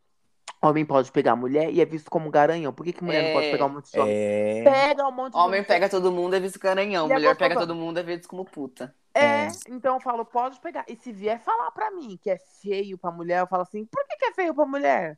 [0.62, 2.74] homem pode pegar mulher e é visto como garanhão.
[2.74, 4.14] Por que, que mulher é, não pode pegar um monte de homem?
[4.14, 4.64] É...
[4.64, 7.74] Pega um monte de Homem pega todo mundo é visto garanhão, mulher, mulher pega todo
[7.74, 8.94] mundo é visto como puta.
[9.14, 10.84] É, é, então eu falo, pode pegar.
[10.90, 14.06] E se vier falar pra mim que é feio pra mulher, eu falo assim, por
[14.08, 15.18] que, que é feio pra mulher?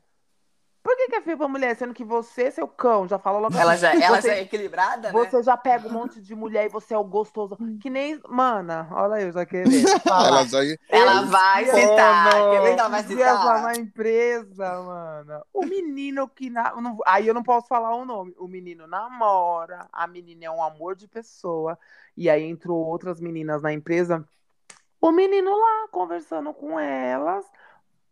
[0.82, 1.76] Por que, que é feio pra mulher?
[1.76, 5.12] Sendo que você, seu cão, já falou logo Ela, já, ela você, já é equilibrada,
[5.12, 5.18] né?
[5.18, 7.56] Você já pega um monte de mulher e você é o gostoso.
[7.80, 8.20] Que nem.
[8.28, 9.70] Mana, olha eu já querendo.
[10.04, 10.58] ela, já...
[10.88, 12.32] ela vai citar.
[12.50, 13.44] Quer ela vai citar?
[13.44, 15.44] lá na empresa, mano.
[15.52, 16.50] O menino que.
[16.50, 16.72] Na...
[17.06, 18.34] Aí eu não posso falar o nome.
[18.36, 21.78] O menino namora, a menina é um amor de pessoa.
[22.16, 24.26] E aí entrou outras meninas na empresa.
[25.00, 27.46] O menino lá conversando com elas.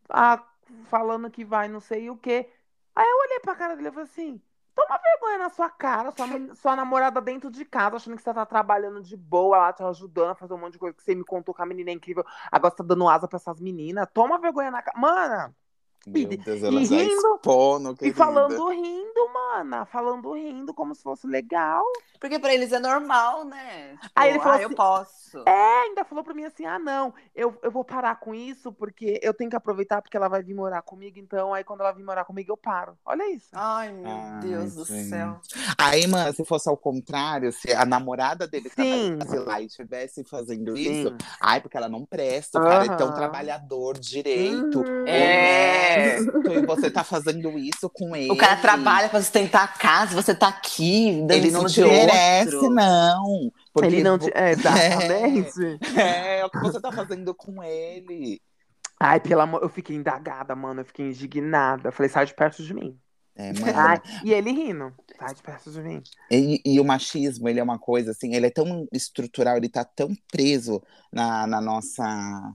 [0.08, 0.40] A
[0.84, 2.48] falando que vai não sei o quê.
[2.94, 4.42] Aí eu olhei pra cara dele e falei assim:
[4.74, 6.26] toma vergonha na sua cara, sua,
[6.56, 10.30] sua namorada dentro de casa, achando que você tá trabalhando de boa lá, te ajudando
[10.30, 12.24] a fazer um monte de coisa que você me contou que a menina é incrível.
[12.50, 14.08] Agora você tá dando asa pra essas meninas.
[14.12, 14.98] Toma vergonha na cara.
[14.98, 15.56] Mana!
[16.06, 19.84] Meu Deus, ela e rindo, expondo, e falando rindo, mana.
[19.84, 21.84] Falando rindo como se fosse legal.
[22.18, 23.96] Porque pra eles é normal, né?
[24.00, 25.42] Tipo, Aí ele falou ah, assim, eu posso.
[25.46, 29.18] É, ainda falou pra mim assim: ah, não, eu, eu vou parar com isso porque
[29.22, 31.18] eu tenho que aproveitar porque ela vai vir morar comigo.
[31.18, 32.96] Então, aí quando ela vir morar comigo, eu paro.
[33.04, 33.48] Olha isso.
[33.52, 35.40] Ai, meu Ai, Deus do céu.
[35.78, 40.76] Aí, mano, se fosse ao contrário, se a namorada dele trabalhasse lá e estivesse fazendo
[40.76, 40.82] Sim.
[40.82, 44.80] isso, ai, porque ela não presta, o cara é tão trabalhador direito.
[44.80, 45.06] Uhum.
[45.06, 45.89] É.
[46.50, 48.32] E você tá fazendo isso com ele.
[48.32, 52.68] O cara trabalha pra sustentar a casa, você tá aqui, dando ele não te merece,
[52.68, 53.52] não.
[53.72, 54.30] Porque ele não te...
[54.34, 55.78] É, exatamente.
[55.96, 58.40] É, é, o que você tá fazendo com ele.
[58.98, 60.80] Ai, pelo amor, eu fiquei indagada, mano.
[60.80, 61.88] Eu fiquei indignada.
[61.88, 62.98] Eu falei, sai de perto de mim.
[63.36, 63.52] É.
[63.74, 66.02] Ai, e ele rindo, sai de perto de mim.
[66.30, 69.84] E, e, o machismo, ele é uma coisa assim, ele é tão estrutural, ele tá
[69.84, 72.52] tão preso na, na nossa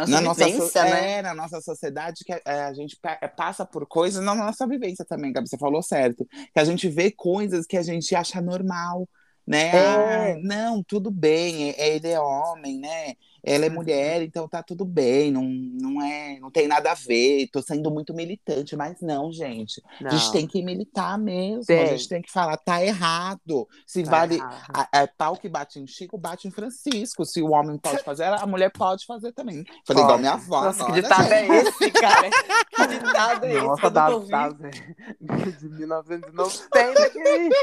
[0.00, 1.12] nossa na vivência, nossa, né?
[1.12, 4.66] É, na nossa sociedade que a, é, a gente é, passa por coisas na nossa
[4.66, 6.26] vivência também, Gabi, você falou certo.
[6.52, 9.08] Que a gente vê coisas que a gente acha normal,
[9.46, 9.68] né?
[9.68, 10.32] É.
[10.32, 13.14] Ah, não, tudo bem, ele é homem, né?
[13.46, 17.48] Ela é mulher, então tá tudo bem, não, não é, não tem nada a ver,
[17.52, 19.80] tô sendo muito militante, mas não, gente.
[20.00, 20.10] Não.
[20.10, 21.80] A gente tem que militar mesmo, tem.
[21.80, 23.68] a gente tem que falar, tá errado.
[23.86, 27.24] Se tá vale a, a, pau que bate em Chico, bate em Francisco.
[27.24, 29.64] Se o homem pode fazer, a mulher pode fazer também.
[29.86, 30.64] Falei igual minha avó.
[30.64, 32.30] Nossa, que ditado é esse, cara?
[32.68, 33.64] que ditado é esse?
[33.64, 34.48] Nossa, da, da,
[35.60, 37.54] de 1990, querido.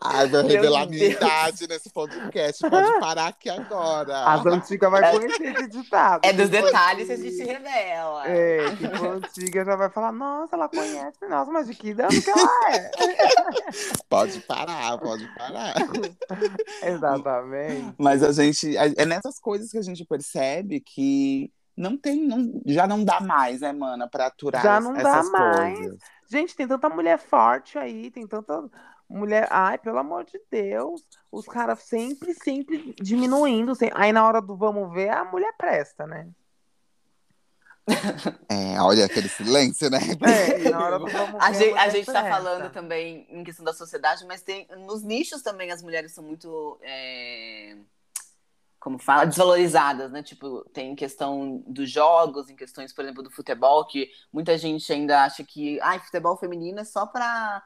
[0.00, 2.68] Ai, vou revelar minha idade nesse podcast.
[2.68, 4.24] Pode parar aqui agora.
[4.24, 6.24] As antigas vai conhecer esse ditado.
[6.24, 8.28] É dos detalhes que a gente revela.
[8.28, 11.18] É, que for antiga já vai falar, nossa, ela conhece.
[11.28, 12.90] Nossa, mas de que ano que ela é?
[14.08, 15.74] Pode parar, pode parar.
[16.82, 17.94] Exatamente.
[17.98, 22.86] Mas a gente, é nessas coisas que a gente percebe que não tem, não, já
[22.86, 25.78] não dá mais, né, mana, pra aturar já não dá mais.
[25.78, 25.98] coisas.
[26.30, 28.64] Gente, tem tanta mulher forte aí, tem tanta
[29.08, 29.48] mulher.
[29.50, 31.02] Ai, pelo amor de Deus.
[31.30, 33.74] Os caras sempre, sempre diminuindo.
[33.74, 34.00] Sempre...
[34.00, 36.28] Aí na hora do vamos ver, a mulher presta, né?
[38.48, 39.98] É, olha aquele silêncio, né?
[40.22, 43.64] É, na hora do vamos ver, a, gente, a gente tá falando também em questão
[43.64, 46.78] da sociedade, mas tem nos nichos também as mulheres são muito.
[46.82, 47.76] É
[48.84, 50.22] como fala, desvalorizadas, né?
[50.22, 55.24] Tipo, tem questão dos jogos, em questões, por exemplo, do futebol, que muita gente ainda
[55.24, 57.62] acha que, ai, futebol feminino é só pra.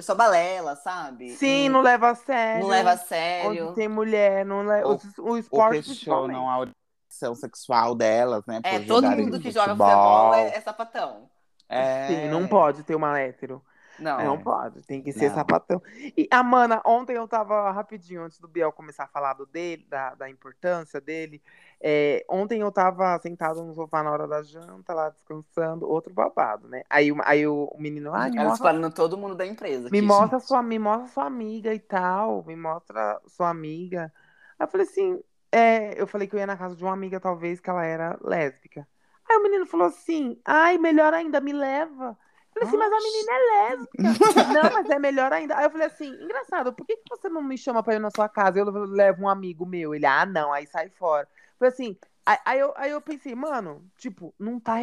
[0.00, 1.28] É só balela, sabe?
[1.30, 2.62] Sim, e não leva a sério.
[2.62, 3.66] Não leva a sério.
[3.66, 4.88] Onde tem mulher, não leva.
[4.88, 6.08] O, o, o esporte.
[6.08, 8.60] não a orientação sexual delas, né?
[8.64, 11.28] É, todo mundo que joga futebol é, é sapatão.
[11.68, 12.06] É...
[12.06, 13.62] Sim, não pode ter uma hétero.
[14.00, 14.24] Não.
[14.24, 15.34] Não pode, tem que ser não.
[15.34, 15.82] sapatão.
[16.16, 19.86] E a Mana, ontem eu tava rapidinho, antes do Biel começar a falar do dele,
[19.88, 21.42] da, da importância dele.
[21.80, 26.68] É, ontem eu tava sentado no sofá na hora da janta, lá descansando, outro babado,
[26.68, 26.82] né?
[26.88, 28.12] Aí, aí o, o menino.
[28.14, 28.68] Ah, Ela mostra...
[28.68, 29.88] falando todo mundo da empresa.
[29.90, 34.12] Me mostra, sua, me mostra sua amiga e tal, me mostra sua amiga.
[34.58, 37.18] Aí eu falei assim, é, eu falei que eu ia na casa de uma amiga,
[37.20, 38.86] talvez, que ela era lésbica.
[39.30, 42.18] Aí o menino falou assim: ai, melhor ainda, me leva.
[42.52, 44.02] Falei assim, mas a menina é lésbica.
[44.52, 45.56] não, mas é melhor ainda.
[45.56, 48.10] Aí eu falei assim, engraçado, por que, que você não me chama pra ir na
[48.10, 48.58] sua casa?
[48.58, 49.94] Eu levo um amigo meu.
[49.94, 51.28] Ele, ah, não, aí sai fora.
[51.58, 54.76] Falei assim, aí, aí, eu, aí eu pensei, mano, tipo, não tá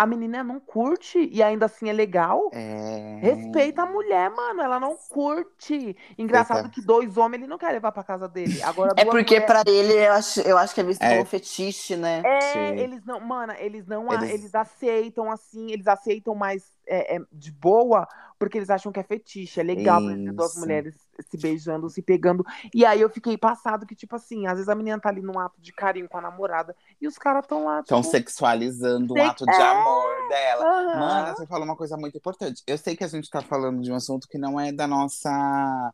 [0.00, 2.48] a menina não curte e ainda assim é legal.
[2.54, 3.18] É...
[3.20, 4.62] Respeita a mulher, mano.
[4.62, 5.94] Ela não curte.
[6.16, 8.62] Engraçado que dois homens ele não quer levar pra casa dele.
[8.62, 9.46] Agora, é porque mulher...
[9.46, 11.16] pra ele eu acho, eu acho que é visto é.
[11.16, 12.22] como fetiche, né?
[12.24, 12.78] É, Sim.
[12.78, 14.30] eles não, mano, eles não, eles...
[14.30, 18.08] eles aceitam assim, eles aceitam mais é, é, de boa,
[18.40, 20.94] porque eles acham que é fetiche, é legal ver duas mulheres
[21.28, 22.42] se beijando, se pegando.
[22.74, 25.38] E aí eu fiquei passado que, tipo assim, às vezes a menina tá ali num
[25.38, 27.80] ato de carinho com a namorada e os caras tão lá.
[27.80, 29.62] Estão tipo, sexualizando um ato de é...
[29.62, 30.64] amor dela.
[30.64, 31.00] Uhum.
[31.00, 32.62] Mano, você falou uma coisa muito importante.
[32.66, 35.92] Eu sei que a gente tá falando de um assunto que não é da nossa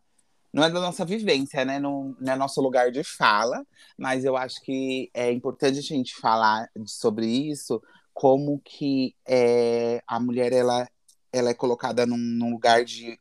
[0.53, 1.81] não é da nossa vivência, né?
[1.81, 3.67] Não, não, é nosso lugar de fala,
[3.99, 7.83] mas eu acho que é importante a gente falar sobre isso,
[8.15, 10.89] como que é, a mulher ela,
[11.33, 13.19] ela é colocada num, num lugar de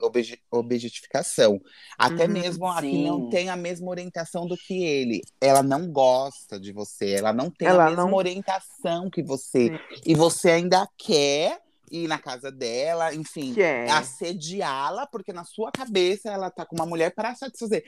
[0.52, 1.60] objetificação.
[1.98, 5.22] Até uhum, mesmo a que não tem a mesma orientação do que ele.
[5.40, 8.14] Ela não gosta de você, ela não tem ela a mesma não...
[8.14, 9.70] orientação que você.
[9.70, 10.02] Sim.
[10.06, 13.56] E você ainda quer ir na casa dela, enfim,
[13.92, 17.84] assediá-la, porque na sua cabeça ela tá com uma mulher para satisfazer.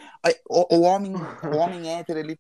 [0.50, 2.40] O, o, homem, o homem hétero, ele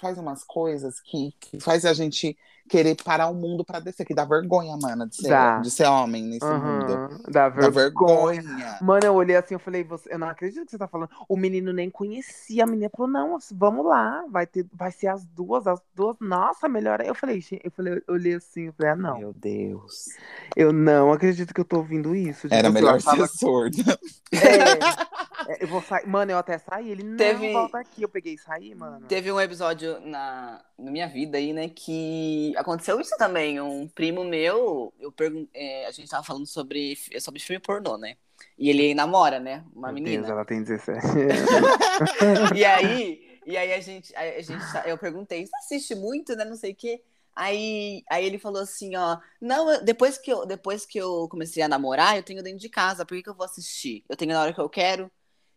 [0.00, 2.36] faz umas coisas que, que faz a gente
[2.68, 6.22] querer parar o mundo para descer, que dá vergonha, mana, de ser, de ser homem
[6.24, 7.22] nesse uhum, mundo.
[7.28, 7.60] Dá vergonha.
[7.60, 8.78] dá vergonha.
[8.80, 11.10] Mano, eu olhei assim, eu falei, você, eu não acredito que você tá falando.
[11.28, 15.24] O menino nem conhecia, a menina falou, não, vamos lá, vai, ter, vai ser as
[15.24, 17.00] duas, as duas, nossa, melhor.
[17.00, 19.18] Eu falei, eu falei, eu olhei assim, eu falei, ah, não.
[19.18, 20.06] Meu Deus.
[20.54, 22.48] Eu não acredito que eu tô ouvindo isso.
[22.50, 23.98] Era melhor ser surda.
[24.30, 26.06] É, é, eu vou sair.
[26.06, 27.52] Mano, eu até saí, ele não Teve...
[27.52, 28.02] volta aqui.
[28.02, 29.06] Eu peguei e saí, mano.
[29.06, 33.60] Teve um episódio na, na minha vida aí, né, que aconteceu isso também.
[33.60, 38.16] Um primo meu, eu pergun é, a gente tava falando sobre, sobre filme pornô, né?
[38.58, 39.64] E ele namora, né?
[39.74, 40.22] Uma Meu menina.
[40.22, 41.06] Deus, ela tem 17.
[42.54, 46.44] e aí, e aí a gente, a gente, eu perguntei, você assiste muito, né?
[46.44, 47.02] Não sei o quê.
[47.34, 51.68] Aí, aí ele falou assim, ó, não, depois que, eu, depois que eu comecei a
[51.68, 54.04] namorar, eu tenho dentro de casa, por que, que eu vou assistir?
[54.08, 55.08] Eu tenho na hora que eu quero.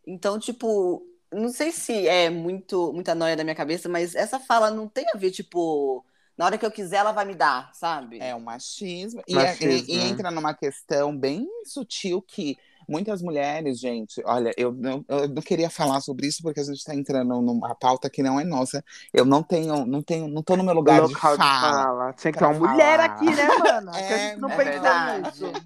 [0.06, 4.70] Então, tipo, não sei se é muito muita noia da minha cabeça, mas essa fala
[4.70, 6.06] não tem a ver, tipo,
[6.42, 8.18] na hora que eu quiser, ela vai me dar, sabe?
[8.20, 9.22] É um machismo.
[9.30, 9.72] machismo.
[9.88, 15.04] E, e, e, entra numa questão bem sutil que muitas mulheres, gente, olha, eu não,
[15.08, 18.40] eu não queria falar sobre isso porque a gente está entrando numa pauta que não
[18.40, 18.84] é nossa.
[19.14, 21.38] Eu não tenho, não tenho, não tô no meu lugar de fala.
[21.38, 22.14] de fala.
[22.14, 22.72] Tinha que ter uma falar.
[22.72, 23.92] mulher aqui, né, mano?
[23.96, 25.64] É, que a gente não é pensou nisso.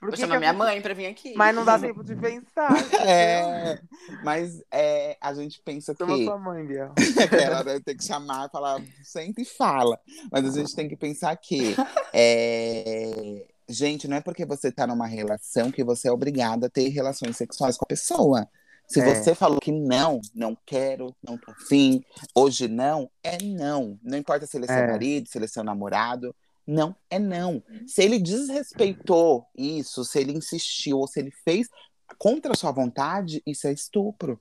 [0.00, 1.34] Vou chamar minha mãe para vir aqui.
[1.36, 2.68] Mas não dá tempo de pensar.
[3.08, 3.80] É,
[4.22, 6.24] mas é, a gente pensa Chama que...
[6.24, 6.92] sua mãe, Biel.
[7.32, 9.98] ela deve ter que chamar, falar, senta e fala.
[10.30, 11.74] Mas a gente tem que pensar que...
[12.12, 16.88] É, Gente, não é porque você tá numa relação que você é obrigada a ter
[16.88, 18.48] relações sexuais com a pessoa.
[18.88, 19.14] Se é.
[19.14, 22.02] você falou que não, não quero, não tô afim,
[22.34, 23.98] hoje não, é não.
[24.02, 24.86] Não importa se ele é seu é.
[24.86, 26.34] marido, se ele é seu namorado,
[26.66, 27.62] não é não.
[27.86, 31.68] Se ele desrespeitou isso, se ele insistiu ou se ele fez
[32.16, 34.40] contra a sua vontade, isso é estupro.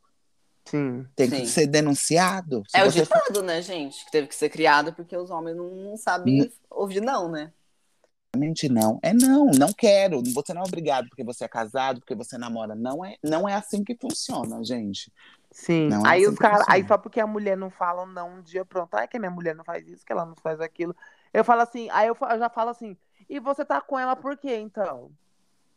[0.65, 1.05] Sim.
[1.15, 1.41] Tem Sim.
[1.41, 2.63] que ser denunciado.
[2.67, 4.03] Se é o ditado, né, gente?
[4.05, 7.51] Que teve que ser criado porque os homens não, não sabem ouvir não, né?
[8.33, 8.99] Realmente não.
[9.01, 10.21] É não, não quero.
[10.33, 12.75] Você não é obrigado porque você é casado, porque você namora.
[12.75, 15.11] Não é, não é assim que funciona, gente.
[15.51, 15.89] Sim.
[15.91, 18.63] É aí assim os caras, aí só porque a mulher não fala não um dia
[18.63, 20.95] pronto, ah, é que a minha mulher não faz isso, que ela não faz aquilo.
[21.33, 22.95] Eu falo assim, aí eu, eu já falo assim,
[23.29, 25.09] e você tá com ela por quê, então?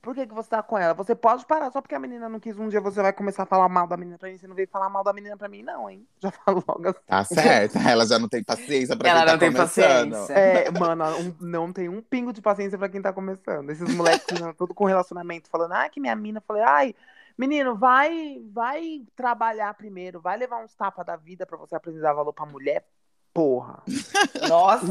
[0.03, 0.95] Por que, que você tá com ela?
[0.95, 2.59] Você pode parar só porque a menina não quis.
[2.59, 4.39] Um dia você vai começar a falar mal da menina pra mim.
[4.39, 6.07] Você não veio falar mal da menina pra mim, não, hein?
[6.23, 7.01] Já falo logo assim.
[7.07, 7.77] Tá certo.
[7.87, 10.11] Ela já não tem paciência pra ela quem tá não tá tem começando.
[10.13, 10.33] Paciência.
[10.33, 13.69] É, mano, um, não tem um pingo de paciência pra quem tá começando.
[13.69, 16.41] Esses moleques tudo com relacionamento falando, ah, que minha mina.
[16.41, 16.95] Falei, ai,
[17.37, 22.03] menino, vai, vai trabalhar primeiro, vai levar uns tapas da vida pra você aprender a
[22.05, 22.87] dar valor pra mulher.
[23.35, 23.83] Porra.
[24.49, 24.87] Nossa.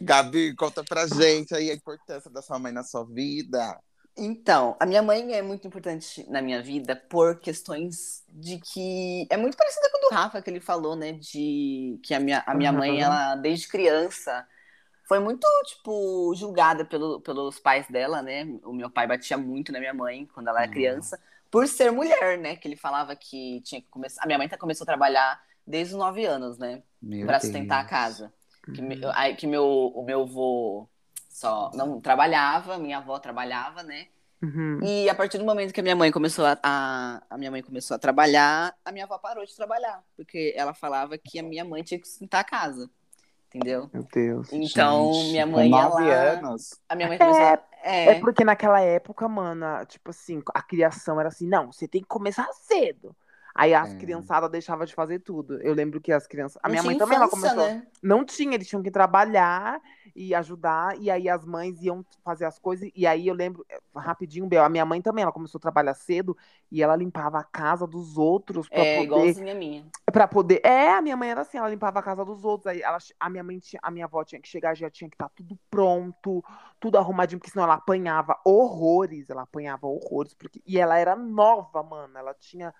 [0.00, 3.78] Gabi, conta pra gente aí a importância da sua mãe na sua vida.
[4.18, 9.36] Então, a minha mãe é muito importante na minha vida por questões de que é
[9.36, 12.54] muito parecida com o do Rafa que ele falou, né, de que a minha, a
[12.54, 14.46] minha mãe, ela desde criança
[15.08, 18.44] foi muito, tipo, julgada pelo, pelos pais dela, né?
[18.62, 21.18] O meu pai batia muito na minha mãe quando ela era criança,
[21.50, 22.56] por ser mulher, né?
[22.56, 24.22] Que ele falava que tinha que começar.
[24.22, 26.82] A minha mãe tá, começou a trabalhar desde os nove anos, né?
[27.24, 28.30] Para sustentar a casa.
[28.74, 29.36] Que, me, uhum.
[29.38, 30.86] que meu, o meu avô
[31.38, 34.06] só não trabalhava, minha avó trabalhava, né?
[34.42, 34.80] Uhum.
[34.82, 37.62] E a partir do momento que a minha mãe começou a, a, a, minha mãe
[37.62, 41.64] começou a trabalhar, a minha avó parou de trabalhar, porque ela falava que a minha
[41.64, 42.90] mãe tinha que sustentar a casa.
[43.48, 43.88] Entendeu?
[43.94, 44.52] Meu Deus.
[44.52, 46.78] Então, gente, minha mãe nove ela, anos.
[46.88, 50.42] A minha mãe começou é, a, É, É porque naquela época, mano, a- tipo assim,
[50.54, 53.16] a criação era assim, não, você tem que começar cedo.
[53.54, 53.96] Aí as É.
[53.96, 55.60] criançadas deixavam de fazer tudo.
[55.62, 56.60] Eu lembro que as crianças.
[56.62, 57.74] A não minha mãe tinha também ela infância, começou.
[57.74, 57.86] né?
[58.02, 59.80] Não tinha, eles tinham que trabalhar
[60.18, 62.90] e ajudar, e aí as mães iam fazer as coisas.
[62.94, 65.94] E aí eu lembro, eh, rapidinho, Bel, a minha mãe também, ela começou a trabalhar
[65.94, 66.36] cedo
[66.72, 69.04] e ela limpava a casa dos outros pra É poder.
[69.04, 69.86] igualzinha a minha.
[70.12, 70.60] Pra poder.
[70.64, 72.66] É, a minha mãe era assim, ela limpava a casa dos outros.
[72.66, 75.14] Aí ela, a minha mãe tinha, a minha avó tinha que chegar, já tinha que
[75.14, 76.42] estar tudo pronto,
[76.80, 79.30] tudo arrumadinho, porque senão ela apanhava horrores.
[79.30, 80.34] Ela apanhava horrores.
[80.34, 82.18] Porque, e ela era nova, mano.
[82.18, 82.74] Ela tinha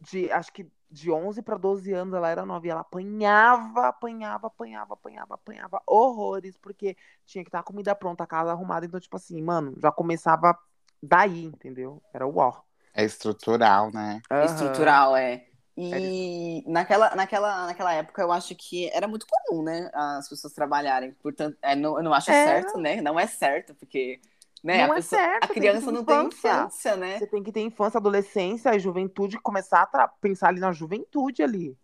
[0.00, 2.66] de, acho que de 11 para 12 anos ela era nova.
[2.66, 6.96] E ela apanhava, apanhava, apanhava, apanhava, apanhava horrores, porque
[7.26, 8.86] tinha que estar a comida pronta, a casa arrumada.
[8.86, 10.56] Então, tipo assim, mano, já começava
[11.02, 12.02] daí, entendeu?
[12.12, 12.60] Era o ó.
[12.94, 14.20] É estrutural, né?
[14.30, 14.44] Aham.
[14.44, 15.44] Estrutural, é.
[15.80, 19.88] E naquela, naquela, naquela época eu acho que era muito comum, né?
[19.94, 21.12] As pessoas trabalharem.
[21.22, 22.62] Portanto, é, não, eu não acho Era.
[22.62, 23.00] certo, né?
[23.00, 24.20] Não é certo, porque
[24.62, 26.96] né, Não a, é pessoa- certo, a criança não tem infância.
[26.96, 27.18] né?
[27.18, 31.76] Você tem que ter infância, adolescência e juventude, começar a pensar ali na juventude ali.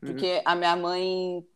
[0.00, 1.46] Porque a minha mãe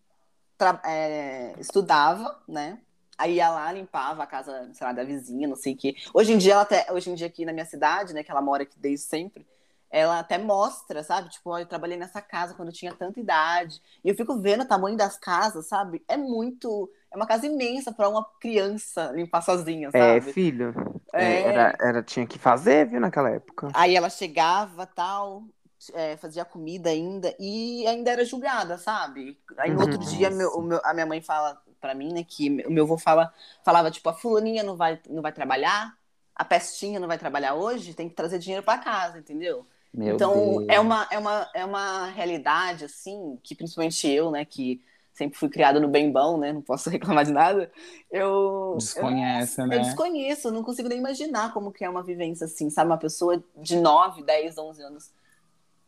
[0.84, 2.78] é, estudava, né?
[3.18, 5.96] Aí ia lá, limpava a casa, sei lá, da vizinha, não sei o quê.
[6.12, 8.42] Hoje em dia, ela até, hoje em dia aqui na minha cidade, né, que ela
[8.42, 9.46] mora aqui desde sempre,
[9.90, 11.30] ela até mostra, sabe?
[11.30, 13.80] Tipo, ó, eu trabalhei nessa casa quando eu tinha tanta idade.
[14.04, 16.04] E eu fico vendo o tamanho das casas, sabe?
[16.06, 16.90] É muito.
[17.16, 20.32] É uma casa imensa para uma criança limpar sozinha, É, sabe?
[20.32, 20.74] filho.
[21.14, 21.24] É.
[21.24, 23.68] é, Era, era, tinha que fazer, viu, naquela época.
[23.72, 25.44] Aí ela chegava, tal,
[25.94, 29.38] é, fazia comida ainda e ainda era julgada, sabe?
[29.58, 32.70] Aí no outro dia meu- meu- a minha mãe fala pra mim, né, que o
[32.70, 33.32] meu avô fala,
[33.64, 35.96] falava tipo, a fulaninha não vai, não vai trabalhar,
[36.34, 39.66] a pestinha não vai trabalhar hoje, tem que trazer dinheiro pra casa, entendeu?
[39.92, 40.66] Meu então Deus.
[40.68, 44.82] é uma, é, uma, é uma realidade, assim, que principalmente eu, né, que
[45.16, 47.70] sempre fui criada no bem bom, né, não posso reclamar de nada,
[48.10, 48.88] eu...
[49.00, 49.76] Desconhece, eu, né?
[49.78, 52.90] eu desconheço, eu não consigo nem imaginar como que é uma vivência assim, sabe?
[52.90, 55.10] Uma pessoa de 9, 10, 11 anos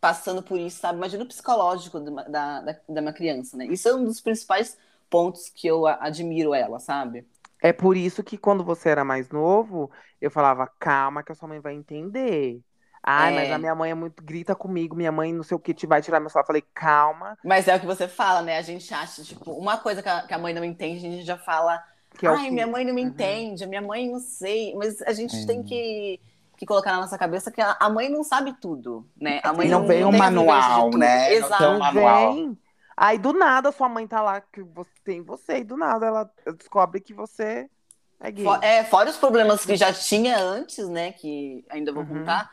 [0.01, 0.99] passando por isso, sabe?
[0.99, 3.67] Imagina o psicológico de uma- da, da, da minha criança, né?
[3.67, 4.77] Isso é um dos principais
[5.11, 7.27] pontos que eu a- admiro ela, sabe?
[7.61, 11.49] É por isso que quando você era mais novo, eu falava, calma que a sua
[11.49, 12.63] mãe vai entender.
[13.03, 13.53] Ai, mas É.
[13.55, 16.03] a minha mãe é muito grita comigo, minha mãe não sei o que te vai
[16.03, 16.43] tirar meu celular.
[16.43, 18.59] Eu falei, calma, Mas é o que você fala, né?
[18.59, 21.25] A gente acha, tipo, uma coisa que a, que a mãe não entende, a gente
[21.25, 21.83] já fala,
[22.19, 23.09] que é ai, que- minha mãe não me Uhum.
[23.09, 24.75] entende, minha mãe não sei.
[24.75, 25.47] Mas a gente É.
[25.47, 26.21] tem que,
[26.57, 29.41] que colocar na nossa cabeça que a, a mãe não sabe tudo, né?
[29.45, 31.19] A mãe Não vem um manual, né?
[31.19, 31.63] Não tem um Exato.
[31.63, 32.35] Não manual.
[32.35, 32.59] vem.
[32.97, 36.31] Aí do nada sua mãe tá lá que você tem você e do nada ela
[36.59, 37.71] descobre que você
[38.19, 38.45] é gay.
[38.45, 41.13] Fo- É, fora os problemas que já tinha antes, né?
[41.13, 42.19] Que ainda vou Uhum.
[42.19, 42.51] contar.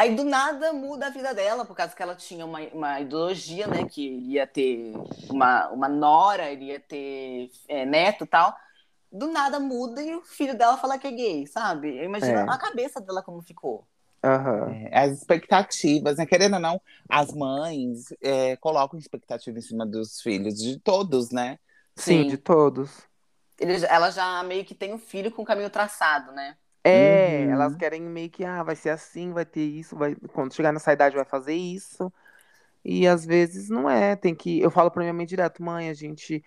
[0.00, 3.66] Aí do nada muda a vida dela, por causa que ela tinha uma, uma ideologia,
[3.66, 3.84] né?
[3.84, 4.94] Que iria ter
[5.28, 8.56] uma, uma nora, iria ter é, neto e tal.
[9.12, 11.98] Do nada muda e o filho dela fala que é gay, sabe?
[11.98, 12.42] Eu imagino É.
[12.44, 13.86] a cabeça dela como ficou.
[14.24, 14.70] Aham.
[14.90, 16.24] É, As expectativas, né?
[16.24, 21.58] Querendo ou não, as mães é, colocam expectativa em cima dos filhos, de todos, né?
[21.94, 22.28] Sim, Sim.
[22.28, 23.02] de todos.
[23.58, 26.56] Ele- ela já meio que tem um filho com o caminho traçado, né?
[26.84, 27.50] É, Uhum.
[27.50, 30.92] elas querem meio que, ah, vai ser assim, vai ter isso, vai, quando chegar nessa
[30.92, 32.12] idade vai fazer isso.
[32.84, 35.94] E às vezes não é, tem que, eu falo pra minha mãe direto, mãe, a
[35.94, 36.42] gente,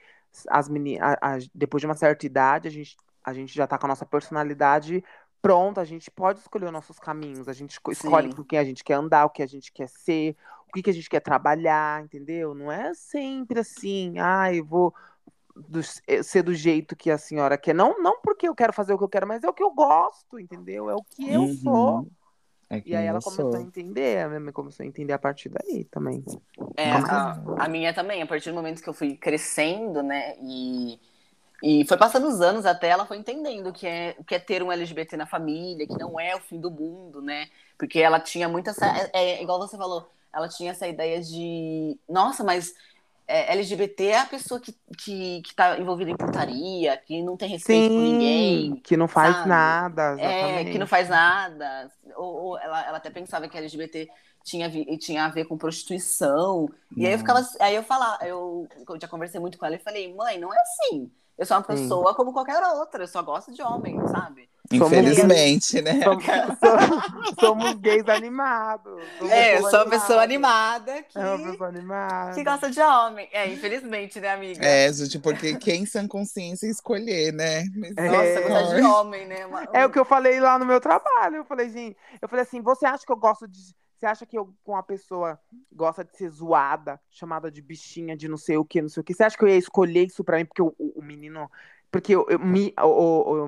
[0.49, 3.77] as meni, a- a- depois de uma certa idade, a gente, a gente já tá
[3.77, 5.03] com a nossa personalidade
[5.41, 8.35] pronta, a gente pode escolher os nossos caminhos, a gente esco- escolhe Sim.
[8.35, 10.35] com quem a gente quer andar, o que a gente quer ser,
[10.67, 12.55] o que que a gente quer trabalhar, entendeu?
[12.55, 14.93] Não é sempre assim, ah, eu vou
[15.55, 17.73] do- eh, ser do jeito que a senhora quer.
[17.73, 19.71] Não, não porque eu quero fazer o que eu quero, mas é o que eu
[19.71, 20.89] gosto, entendeu?
[20.89, 21.47] É o que eu Uhum.
[21.47, 22.07] sou.
[22.69, 23.55] É E aí ela começou sou.
[23.55, 26.23] a entender, a minha mãe começou a entender a partir daí também.
[26.75, 30.99] É, a, a minha também, a partir do momento que eu fui crescendo, né, e,
[31.61, 34.39] e foi passando os anos até ela foi entendendo o que é, o que é
[34.39, 38.19] ter um LGBT na família, que não é o fim do mundo, né, porque ela
[38.19, 42.73] tinha muita essa, é, é, igual você falou, ela tinha essa ideia de, nossa, mas
[43.27, 47.49] é, LGBT é a pessoa que, que, que tá envolvida em putaria, que não tem
[47.49, 49.49] respeito por ninguém, que não faz sabe?
[49.49, 50.71] nada, é, exatamente.
[50.71, 51.91] que não faz nada.
[52.15, 54.09] Ou, ou ela, ela até pensava que LGBT
[54.43, 56.69] tinha, tinha a ver com prostituição.
[56.95, 59.79] E aí eu ficava, aí eu falava, eu, eu já conversei muito com ela e
[59.79, 61.11] falei, mãe, não é assim.
[61.37, 64.49] Eu sou uma pessoa como qualquer outra, eu só gosto de homem, sabe?
[64.71, 66.01] Somos Infelizmente, né?
[66.03, 66.23] Somos,
[66.59, 68.93] somos- somos gays animados.
[69.17, 72.33] somos É, eu sou uma pessoa animada que, É uma pessoa animada.
[72.33, 73.27] que gosta de homem.
[73.31, 74.65] É, infelizmente, né, amiga?
[74.65, 77.63] É, gente, porque quem sem consciência escolher, né?
[77.97, 78.07] É.
[78.07, 79.45] Nossa, gostar de homem, né?
[79.45, 81.37] Uma- É o que eu falei lá no meu trabalho.
[81.37, 83.59] Eu falei, gente, eu falei assim, você acha que eu gosto de.
[84.03, 85.39] Você acha que eu, com uma pessoa
[85.71, 89.03] gosta de ser zoada, chamada de bichinha, de não sei o que, não sei o
[89.03, 89.13] que?
[89.13, 90.43] Você acha que eu ia escolher isso pra mim?
[90.45, 91.49] Porque o, o- o menino.
[91.89, 92.73] Porque eu, eu me,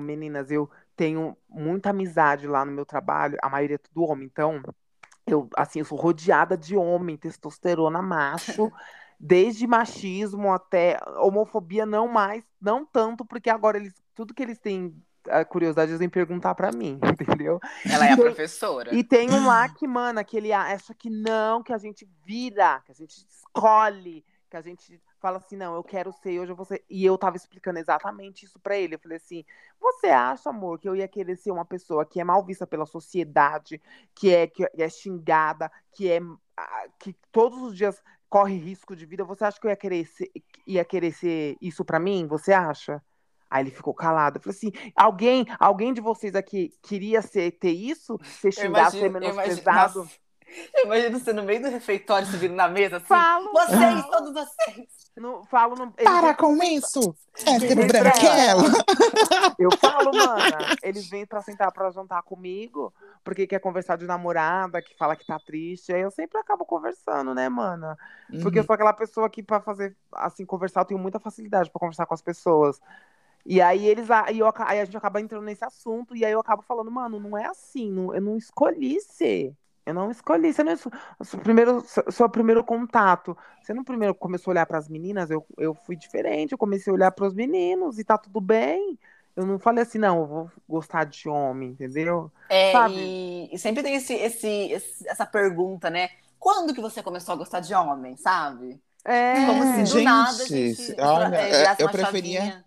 [0.00, 4.62] meninas, eu tenho muita amizade lá no meu trabalho, a maioria é tudo homem, então
[5.26, 8.72] eu, assim, eu sou rodeada de homem, testosterona macho,
[9.20, 14.94] desde machismo até homofobia, não mais, não tanto, porque agora eles, tudo que eles têm
[15.28, 17.60] a curiosidade, eles vêm perguntar pra mim, entendeu?
[17.90, 18.94] Ela é a professora.
[18.94, 22.80] E tem um lá que, mano, que ele acha que não, que a gente vira,
[22.84, 26.56] que a gente escolhe, que a gente fala assim, não, eu quero ser, hoje eu
[26.56, 26.84] vou ser.
[26.88, 28.94] E eu tava explicando exatamente isso pra ele.
[28.94, 29.44] Eu falei assim:
[29.80, 32.86] você acha, amor, que eu ia querer ser uma pessoa que é mal vista pela
[32.86, 33.80] sociedade,
[34.14, 36.20] que é, que é xingada, que é
[36.98, 39.24] que todos os dias corre risco de vida?
[39.24, 40.30] Você acha que eu ia querer ser,
[40.66, 42.26] ia querer ser isso pra mim?
[42.26, 43.02] Você acha?
[43.50, 44.38] Aí ele ficou calado.
[44.38, 48.18] Eu falei assim: alguém, alguém de vocês aqui queria ser, ter isso?
[48.40, 49.98] Ser Eu xingado, ser eu imagino, menosprezado?
[50.00, 50.10] nossa,
[50.74, 53.06] eu imagino você no meio do refeitório subindo na mesa assim.
[53.06, 54.86] Falo, Vocês, todos vocês.
[55.16, 57.16] não, falo no, ele Para vem- com isso!
[57.46, 58.62] Hétero Ele branquelo!
[59.58, 62.92] Eu falo, mana, eles vêm pra sentar pra jantar comigo,
[63.24, 65.92] porque quer conversar de namorada, que fala que tá triste.
[65.92, 67.96] Aí eu sempre acabo conversando, né, mana?
[68.42, 68.66] Porque eu Uhum.
[68.66, 72.14] sou aquela pessoa que, pra fazer, assim, conversar, eu tenho muita facilidade pra conversar com
[72.14, 72.80] as pessoas.
[73.48, 76.40] E aí eles aí, eu, aí a gente acaba entrando nesse assunto, e aí eu
[76.40, 79.54] acabo falando, mano, não é assim, não- eu não escolhi ser.
[79.84, 80.82] Eu não escolhi, você não es-
[81.22, 81.80] seu primeiro,
[82.10, 83.36] seu, primeiro contato.
[83.62, 86.94] Você não primeiro começou a olhar pras meninas, eu, eu fui diferente, eu comecei a
[86.94, 88.98] olhar pros meninos e tá tudo bem.
[89.36, 92.32] Eu não falei assim, não, eu vou gostar de homem, entendeu?
[92.48, 93.14] É, Sabe?
[93.48, 96.10] e, e sempre tem esse, esse, esse- essa pergunta, né?
[96.38, 98.80] Quando que você começou a gostar de homem, sabe?
[99.04, 102.65] É, Como se do gente, nada a gente olha, é, eu preferia- chavinha.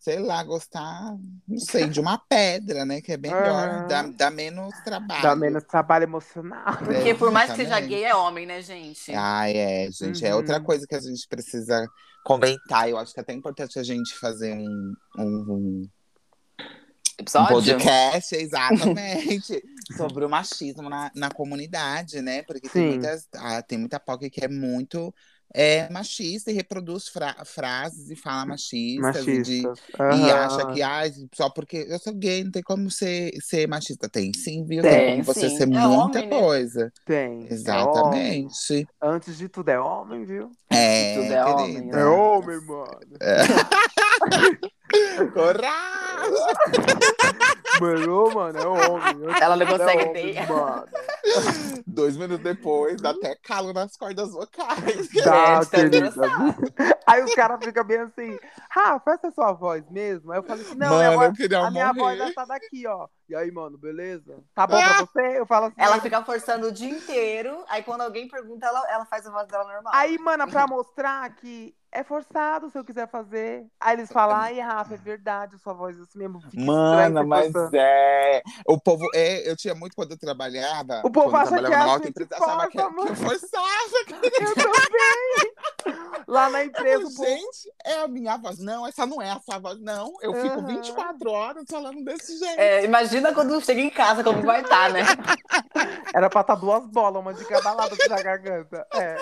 [0.00, 1.14] Sei lá, gostar,
[1.46, 3.02] não sei, de uma pedra, né?
[3.02, 5.22] Que é melhor, dá, dá menos trabalho.
[5.22, 6.78] dá menos trabalho emocional.
[6.78, 9.12] Porque por mais que seja gay, é homem, né, gente?
[9.14, 10.24] Ah, é, gente.
[10.24, 10.64] É outra Uhum.
[10.64, 11.86] coisa que a gente precisa
[12.24, 12.88] comentar.
[12.88, 15.88] Eu acho que é até importante a gente fazer um, um, um-
[17.20, 19.62] um podcast, exatamente,
[19.96, 22.42] sobre o machismo na, na comunidade, né?
[22.44, 22.88] Porque tem, Sim.
[22.88, 25.14] muitas, ah, tem muita POC que é muito
[25.52, 29.26] é, machista e reproduz fra- frases e fala machistas.
[29.26, 29.80] E, de- Machistas.
[30.18, 31.02] e acha que ah,
[31.34, 34.08] só porque eu sou gay não tem como ser, ser machista.
[34.08, 34.82] Tem sim, viu?
[34.82, 35.56] Tem, Tem, como você sim.
[35.56, 36.28] ser É muita homem, né?
[36.40, 36.92] coisa.
[37.04, 37.46] Tem.
[37.48, 37.52] é.
[37.52, 38.86] Exatamente.
[39.02, 40.50] Antes de tudo é homem, viu?
[40.70, 42.00] É, Tudo é homem, né?
[42.00, 43.00] É homem, mano.
[45.32, 45.80] Coragem!
[47.80, 49.34] Mano, mano, é homem.
[49.40, 50.46] Ela não consegue é homem, ter.
[50.48, 50.86] Mano.
[51.86, 55.08] Dois minutos depois, dá até calo nas cordas vocais.
[55.24, 56.12] Tá, É, querida.
[57.06, 58.38] Aí os caras ficam bem assim,
[58.70, 60.30] Rafa, essa é sua voz mesmo?
[60.32, 62.28] Aí eu falei assim, não, minha Mano, voz- eu queria a minha voz morrer.
[62.28, 63.08] é essa daqui, ó.
[63.28, 64.38] E aí, mano, beleza?
[64.54, 65.38] Tá bom pra você?
[65.38, 65.76] Eu falo assim.
[65.78, 69.46] Ela fica forçando o dia inteiro, aí quando alguém pergunta, ela, ela faz a voz
[69.48, 69.92] dela normal.
[69.94, 73.66] Aí, mana, pra mostrar que é forçado se eu quiser fazer.
[73.80, 76.40] Aí eles falam, ai, Rafa, é verdade, sua voz é assim mesmo.
[76.54, 78.42] Mana, mas forçando." é.
[78.66, 79.06] O povo.
[79.14, 81.02] É, eu tinha muito quando eu trabalhava.
[81.04, 83.70] O povo acha que é na a outra gente empresa, achava que, que eu forçava.
[84.40, 85.52] Eu também.
[86.30, 88.60] Lá na empresa, povo Gente, é a minha voz.
[88.60, 89.80] Não, essa não é a sua voz.
[89.80, 90.66] Não, eu fico Aham.
[90.66, 92.60] 24 horas falando desse jeito.
[92.60, 95.00] É, imagina quando chega em casa, como vai estar, né?
[96.14, 98.86] Era pra estar duas bolas, uma de cada lado na garganta.
[98.94, 99.16] É.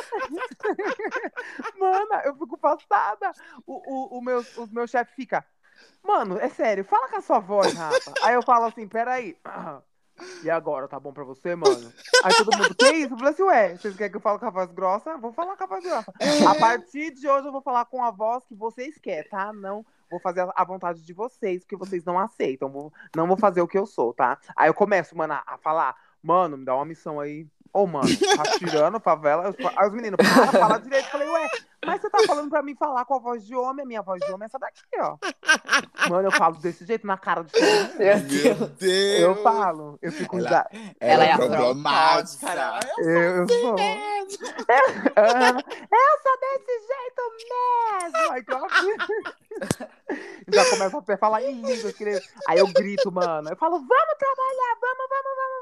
[1.80, 3.32] Mana, eu fico passada.
[3.66, 5.42] O, o, o meu, o meu chefe fica,
[6.02, 8.12] mano, é sério, fala com a sua voz, Rafa.
[8.22, 9.34] Aí eu falo assim, peraí.
[10.42, 11.92] E agora, tá bom pra você, mano?
[12.24, 13.14] Aí todo mundo, que isso?
[13.14, 15.16] Eu falei assim, ué, vocês querem que eu fale com a voz grossa?
[15.16, 16.12] Vou falar com a voz grossa.
[16.48, 19.52] A partir de hoje eu vou falar com a voz que vocês querem, tá?
[19.52, 22.70] Não vou fazer a- vontade de vocês, porque vocês não aceitam.
[22.70, 24.38] Vou- não vou fazer o que eu sou, tá?
[24.56, 27.46] Aí eu começo, mano, a falar, mano, me dá uma missão aí.
[27.72, 29.54] Ô, mano, tá tirando favela.
[29.76, 31.04] Aí os meninos, para, fala direito.
[31.06, 31.48] Eu falei, ué,
[31.84, 34.20] mas você tá falando pra mim falar com a voz de homem, a minha voz
[34.24, 35.16] de homem é essa daqui, ó.
[36.10, 37.94] Mano, eu falo desse jeito, na cara de todo mundo.
[37.98, 38.70] Meu Deus.
[38.78, 39.20] Deus!
[39.20, 40.38] Eu falo, eu fico.
[40.38, 42.46] Ela- da- Ela é problemática.
[42.52, 42.88] afrontosa.
[42.98, 43.76] Eu, eu sou.
[43.78, 45.54] Ah,
[45.92, 48.32] eu sou desse jeito mesmo!
[48.32, 48.68] Aí que eu
[50.52, 52.20] já começa a falar em língua, querido.
[52.48, 53.48] Aí eu grito, mano.
[53.50, 55.57] Eu falo, vamos trabalhar, vamos, vamos, vamos,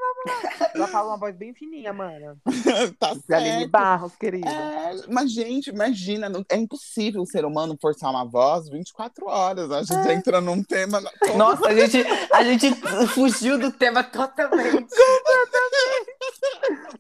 [0.77, 2.37] Já falo uma voz bem fininha, mano.
[2.99, 3.71] tá De Aline certo.
[3.71, 4.49] Barros, querido.
[4.49, 9.71] É, mas, gente, imagina, não- é impossível o ser humano forçar uma voz 24 horas.
[9.71, 11.01] A gente entra num tema.
[11.37, 12.75] Nossa, a gente, a gente
[13.09, 14.87] fugiu do tema totalmente.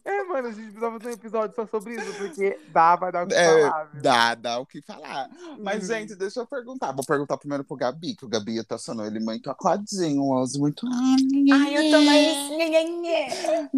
[0.04, 3.24] É, mano, a gente precisa fazer um episódio só sobre isso, porque dá, vai dar
[3.24, 4.02] o que É, falar, viu?
[4.02, 5.28] dá, dá o que falar.
[5.58, 5.94] Mas, Uhum.
[5.96, 6.92] gente, deixa eu perguntar.
[6.92, 10.86] Vou perguntar primeiro pro Gabi, que o Gabi tá sonando ele muito acordinho, hoje muito.
[10.86, 12.36] Ai, eu tô mais.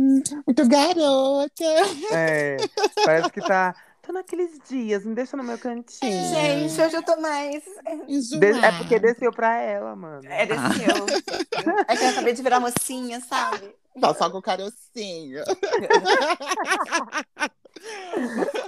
[0.47, 1.65] Muito garota.
[2.13, 2.57] É,
[3.05, 3.75] parece que tá.
[4.03, 6.25] tô naqueles dias, me deixa no meu cantinho.
[6.29, 7.63] Gente, hoje eu tô mais.
[8.07, 10.23] De- é porque desceu pra ela, mano.
[10.29, 11.07] É desceu.
[11.89, 13.75] é que eu acabei de virar mocinha, sabe?
[14.01, 15.43] Tá só com o carocinho.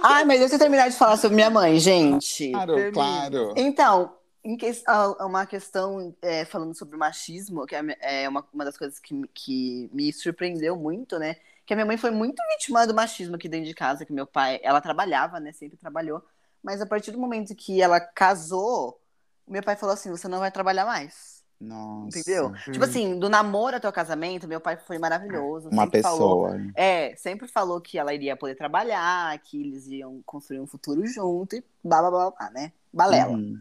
[0.03, 2.51] Ai, mas deixa eu terminar de falar sobre minha mãe, gente.
[2.51, 2.93] Claro, Termina.
[2.93, 3.53] claro.
[3.57, 4.71] Então, em que-
[5.19, 9.13] uma questão é, falando sobre o machismo, que é, é uma, uma das coisas que,
[9.13, 11.35] me- que me surpreendeu muito, né?
[11.65, 14.25] Que a minha mãe foi muito vítima do machismo aqui dentro de casa, que meu
[14.25, 15.51] pai, ela trabalhava, né?
[15.51, 16.21] Sempre trabalhou.
[16.63, 18.99] Mas a partir do momento que ela casou,
[19.47, 21.30] meu pai falou assim: você não vai trabalhar mais.
[21.61, 22.17] Nossa.
[22.19, 22.47] Entendeu?
[22.47, 22.71] Hum.
[22.71, 25.69] Tipo assim, do namoro até o casamento, meu pai foi maravilhoso.
[25.69, 26.71] Uma sempre falou- pessoa.
[26.75, 31.55] é, sempre falou que ela iria poder trabalhar, que eles iam construir um futuro junto
[31.55, 32.71] e blá blá blá, blá né?
[32.91, 33.33] Balela.
[33.33, 33.59] Uhum.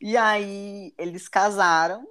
[0.00, 2.08] E aí eles casaram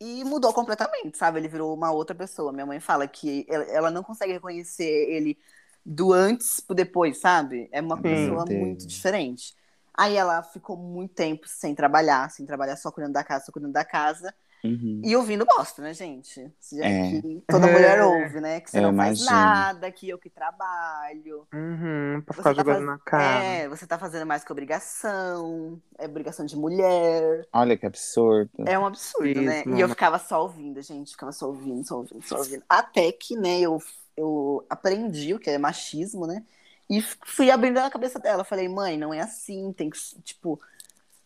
[0.00, 1.40] e mudou completamente, sabe?
[1.40, 2.52] Ele virou uma outra pessoa.
[2.52, 5.36] Minha mãe fala que ela- não consegue reconhecer ele
[5.84, 7.68] do antes pro depois, sabe?
[7.72, 8.02] É uma Sim.
[8.02, 8.86] pessoa Meu muito Deus.
[8.92, 9.54] diferente.
[9.92, 13.72] Aí ela ficou muito tempo sem trabalhar, sem trabalhar só cuidando da casa, só cuidando
[13.72, 14.32] da casa.
[14.64, 15.00] Uhum.
[15.04, 16.50] E ouvindo bosta, né, gente?
[16.72, 17.20] Já É.
[17.20, 18.60] que toda mulher ouve, né?
[18.60, 19.36] Que você Eu não faz imagino.
[19.40, 21.46] nada, que eu que trabalho.
[21.54, 23.44] Uhum, pra Você ficar tá jogando faz- na cara.
[23.44, 25.80] É, você tá fazendo mais que obrigação.
[25.98, 27.46] É obrigação de mulher.
[27.52, 28.50] Olha que absurdo.
[28.66, 29.60] É um absurdo, né?
[29.60, 29.88] Isso, E eu mano.
[29.90, 31.12] ficava só ouvindo, gente.
[31.12, 32.62] Ficava só ouvindo, só ouvindo, só ouvindo.
[32.68, 33.80] Até que, né, eu,
[34.16, 36.42] eu aprendi o que é machismo, né?
[36.90, 38.44] E fui abrindo a cabeça dela.
[38.44, 39.72] Falei, mãe, não é assim.
[39.72, 40.58] Tem que, tipo,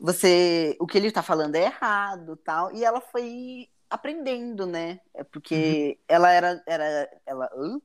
[0.03, 0.77] você.
[0.81, 2.75] O que ele tá falando é errado tal.
[2.75, 5.01] E ela foi aprendendo, né?
[5.15, 6.63] É porque ela era.
[6.67, 7.81] era ela, hã?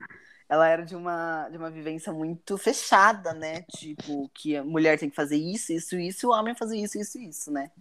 [0.50, 3.64] ela era de uma, de uma vivência muito fechada, né?
[3.64, 6.98] Tipo, que a mulher tem que fazer isso, isso, isso, e o homem fazer isso,
[7.00, 7.72] isso, isso, né?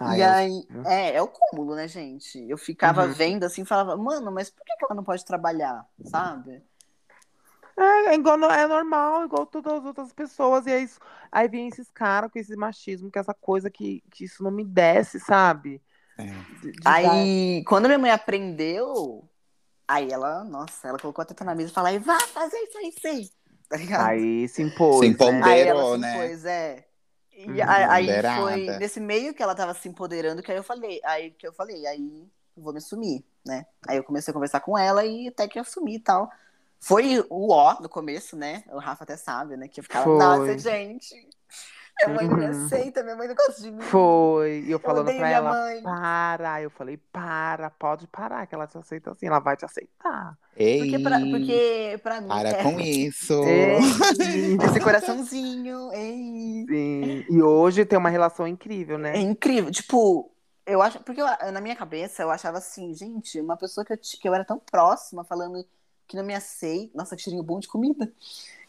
[0.00, 2.38] Ai, e eu- aí, é, é o cúmulo, né, gente?
[2.48, 3.12] Eu ficava Uhum.
[3.12, 6.62] vendo assim, falava, mano, mas por que, que ela não pode trabalhar, sabe?
[7.76, 10.66] É, é igual, é normal, igual todas as outras pessoas.
[10.66, 11.00] E é isso.
[11.30, 14.50] Aí vem esses caras com esse machismo, que é essa coisa que, que isso não
[14.50, 15.80] me desce, sabe?
[16.18, 16.24] É.
[16.24, 19.28] De- de dar- Aí, quando minha mãe aprendeu,
[19.88, 22.92] aí ela, nossa, ela colocou a teta na mesa e falou, vá fazer isso aí,
[22.92, 23.30] sim.
[23.72, 24.02] Tá ligado?
[24.06, 24.98] Aí se impôs.
[24.98, 25.12] Se né?
[25.12, 25.44] empoderou.
[25.48, 26.14] Aí ela se né?
[26.14, 26.86] impôs, é.
[27.34, 27.66] E Uhum.
[27.68, 31.46] aí, foi nesse meio que ela tava se empoderando que aí eu falei, aí que
[31.46, 33.64] eu falei, aí eu vou me assumir, né?
[33.88, 36.30] Aí eu comecei a conversar com ela e até que eu assumi e tal.
[36.84, 38.64] Foi o ó no começo, né?
[38.72, 39.68] O Rafa até sabe, né?
[39.68, 40.18] Que eu ficava, Foi.
[40.18, 41.14] nossa, gente,
[42.04, 42.64] minha mãe não me Uhum.
[42.66, 43.80] aceita, minha mãe não gosta de mim.
[43.82, 44.60] Foi.
[44.66, 45.80] E eu Eu falando pra ela, mãe.
[45.82, 46.60] para.
[46.62, 50.36] Eu falei, para, pode parar, que ela te aceita assim, ela vai te aceitar.
[50.56, 52.28] Ei, Porque pra, porque pra mim.
[52.28, 53.44] para é- com isso.
[53.44, 53.78] Ei,
[54.64, 56.64] Esse coraçãozinho, ei.
[56.68, 57.24] Sim.
[57.30, 59.16] E hoje tem uma relação incrível, É né?
[59.18, 59.70] incrível.
[59.70, 60.32] Tipo,
[60.66, 60.98] eu acho.
[61.00, 64.34] Porque eu- na minha cabeça eu achava assim, gente, uma pessoa que eu, que eu
[64.34, 65.64] era tão próxima, falando
[66.06, 66.92] que não me aceita.
[66.96, 68.12] Nossa, que cheirinho bom de comida.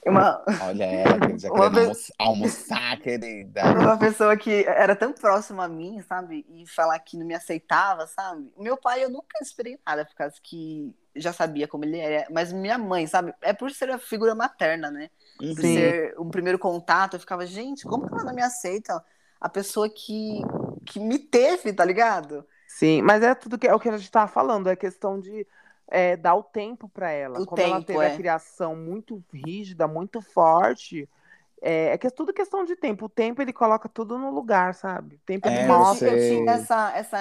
[0.06, 3.62] Uma, Olha ela, já Uma querendo almo- almoçar, querida.
[3.80, 6.46] uma pessoa que era tão próxima a mim, sabe?
[6.50, 8.52] E falar que não me aceitava, sabe?
[8.58, 12.28] Meu pai, eu nunca esperei nada, por causa que já sabia como ele era.
[12.32, 13.34] Mas minha mãe, sabe?
[13.42, 15.10] É por ser a figura materna, né?
[15.38, 15.56] Por Uhum.
[15.56, 15.74] Sim.
[15.74, 19.04] ser um primeiro contato, eu ficava, gente, como que ela não me aceita?
[19.40, 20.42] A pessoa que,
[20.86, 22.46] que me teve, tá ligado?
[22.68, 25.46] Sim, mas é tudo que é o que a gente tava falando, é questão de
[25.94, 27.40] é, dar o tempo pra ela.
[27.40, 28.08] O Como ela tempo, teve é.
[28.08, 31.08] a criação muito rígida, muito forte,
[31.62, 33.06] é, é que é tudo questão de tempo.
[33.06, 35.16] O tempo ele coloca tudo no lugar, sabe?
[35.16, 36.10] O tempo É, eu, mostra.
[36.10, 37.18] eu tinha essa, essa,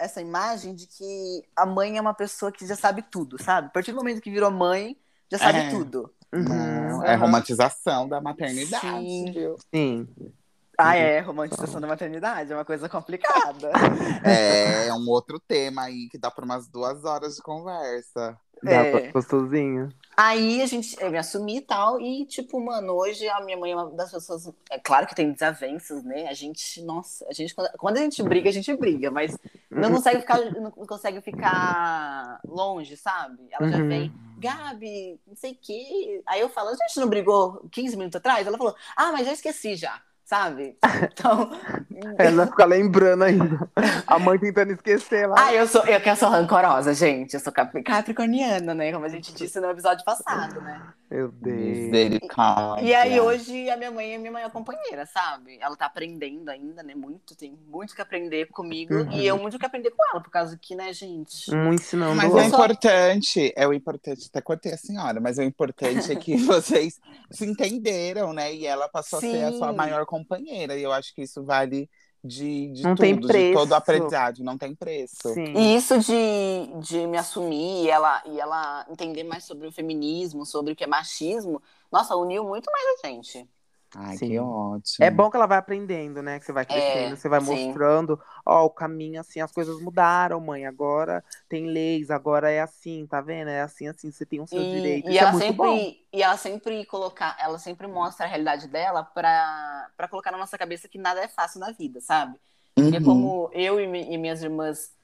[0.00, 3.68] essa imagem de que a mãe é uma pessoa que já sabe tudo, sabe?
[3.68, 4.96] A partir do momento que virou mãe,
[5.30, 5.70] já sabe É.
[5.70, 6.12] tudo.
[6.34, 7.16] Uhum, Não, é
[8.08, 9.32] da maternidade, Sim.
[9.32, 9.56] viu?
[9.72, 10.08] sim.
[10.78, 13.70] Ah, é, romantização da maternidade, é uma coisa complicada.
[14.24, 18.36] É um outro tema aí que dá por umas duas horas de conversa.
[18.62, 18.90] Dá É.
[18.90, 19.90] pra- gostosinho.
[20.16, 23.72] Aí a gente, eu me assumi e tal, e tipo, mano, hoje a minha mãe
[23.72, 24.50] é uma das pessoas.
[24.70, 26.26] É claro que tem desavenças, né?
[26.28, 29.36] A gente, nossa, a gente, quando- quando a gente briga, a gente briga, mas
[29.70, 33.46] não consegue ficar, não consegue ficar longe, sabe?
[33.52, 33.88] Ela já Uhum.
[33.88, 36.22] vem, Gabi, não sei o quê.
[36.26, 38.46] Aí eu falo, a gente não brigou 15 minutos atrás?
[38.46, 40.76] Ela falou, ah, mas já esqueci já, sabe?
[41.04, 41.50] Então.
[42.18, 43.68] Ela fica lembrando ainda.
[44.06, 45.36] A mãe tentando esquecer lá.
[45.38, 47.34] Ah, eu sou, eu que eu sou rancorosa, gente.
[47.34, 48.92] Eu sou cap- capricorniana, né?
[48.92, 50.82] Como a gente disse no episódio passado, né?
[51.10, 51.52] Meu Deus.
[51.52, 52.84] Misericórdia.
[52.84, 55.56] E aí hoje a minha mãe é minha maior companheira, sabe?
[55.60, 56.94] Ela tá aprendendo ainda, né?
[56.94, 59.12] Muito, tem muito que aprender comigo Uhum.
[59.12, 61.54] e eu muito que aprender com ela, por causa que, né, gente?
[61.54, 65.42] Um ensinando Mas o é importante, é o importante, até cortei a senhora, mas o
[65.42, 66.98] importante é que vocês
[67.30, 68.52] se entenderam, né?
[68.52, 69.76] E ela passou a ser a sua Sim.
[69.76, 70.76] maior companheira.
[70.76, 71.88] E eu acho que isso vale
[72.26, 73.58] de, de Não tudo, tem de preço.
[73.58, 75.16] todo aprendizado, não tem preço.
[75.32, 75.54] Sim.
[75.56, 80.44] E isso de, de me assumir e ela, e ela entender mais sobre o feminismo,
[80.46, 83.48] sobre o que é machismo, nossa, uniu muito mais a gente.
[83.94, 84.28] Ai, Sim.
[84.28, 84.86] que ótimo.
[84.98, 86.38] É bom que ela vai aprendendo, né?
[86.38, 87.40] Que você vai crescendo, É, você vai sim.
[87.40, 90.66] mostrando, ó, o caminho assim, as coisas mudaram, mãe.
[90.66, 93.48] Agora tem leis, agora é assim, tá vendo?
[93.50, 95.10] É assim, assim, você tem os seus direitos.
[95.10, 95.84] E, e Isso é ela muito bom.
[95.84, 100.38] sempre, e ela sempre colocar, ela sempre mostra a realidade dela pra, pra colocar na
[100.38, 102.38] nossa cabeça que nada é fácil na vida, sabe?
[102.80, 103.00] Porque Uhum.
[103.00, 104.94] como eu e, mi- e minhas irmãs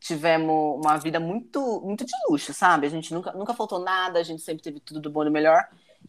[0.00, 2.86] tivemos uma vida muito, muito de luxo, sabe?
[2.86, 5.32] A gente nunca, nunca faltou nada, a gente sempre teve tudo do bom e do
[5.32, 5.68] melhor.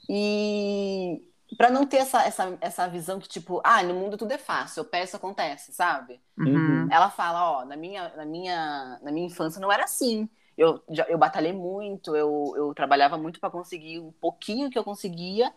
[0.10, 1.24] E
[1.56, 4.82] pra não ter essa, essa, essa visão que, tipo, ah, no mundo tudo é fácil,
[4.82, 6.20] eu peço, acontece, sabe?
[6.38, 6.88] Uhum.
[6.92, 10.28] Ela fala, ó, na minha, na minha, na minha infância não era assim.
[10.58, 15.54] Eu, eu batalhei muito, eu, eu trabalhava muito para conseguir o pouquinho que eu conseguia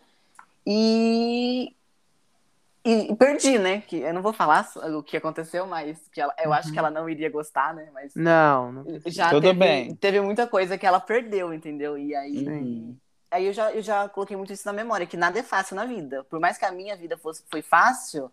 [0.66, 1.74] e,
[2.84, 3.80] e, e perdi, né?
[3.80, 6.90] Que eu não vou falar o que aconteceu, mas que ela, eu acho que ela
[6.90, 7.88] não iria gostar, né?
[7.92, 8.84] Mas Não, não.
[9.06, 9.94] já Tudo teve, bem.
[9.96, 11.96] teve muita coisa que ela perdeu, entendeu?
[11.96, 13.00] E aí, Sim.
[13.30, 15.84] Aí eu, já, eu já coloquei muito isso na memória, que nada é fácil na
[15.86, 16.24] vida.
[16.24, 18.30] Por mais que a minha vida fosse, foi fácil,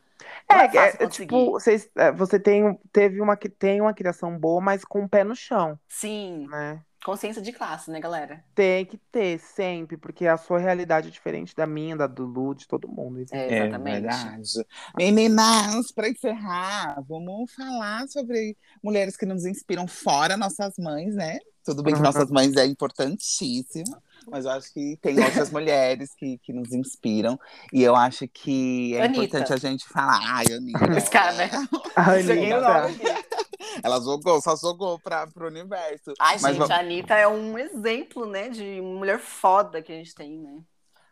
[0.49, 4.37] É, é, fácil é, tipo, vocês, é, você tem, teve uma, que tem uma criação
[4.37, 6.83] boa, mas com o pé no chão, Sim, né?
[7.03, 8.43] consciência de classe, né, galera?
[8.53, 12.53] Tem que ter, sempre, porque a sua realidade é diferente da minha, da do Lu,
[12.53, 13.23] de todo mundo.
[13.31, 14.01] É, É exatamente.
[14.01, 14.65] verdade.
[14.97, 21.37] Meninas, para encerrar, vamos falar sobre mulheres que nos inspiram fora nossas mães, né?
[21.63, 26.37] Tudo bem que nossas mães é importantíssima, mas eu acho que tem outras mulheres que,
[26.39, 27.39] que nos inspiram.
[27.73, 29.23] E eu acho que é Anitta.
[29.39, 30.19] importante a gente falar.
[30.23, 30.85] Ai, Anitta.
[30.97, 31.49] Esse cara, né?
[31.95, 32.81] A Joguei o Anitta.
[32.81, 33.27] nome aqui.
[33.83, 36.13] Ela jogou, só jogou para o universo.
[36.19, 39.95] Ai, Mas gente, vamos- a Anitta é um exemplo, né, de mulher foda que a
[39.95, 40.59] gente tem, né?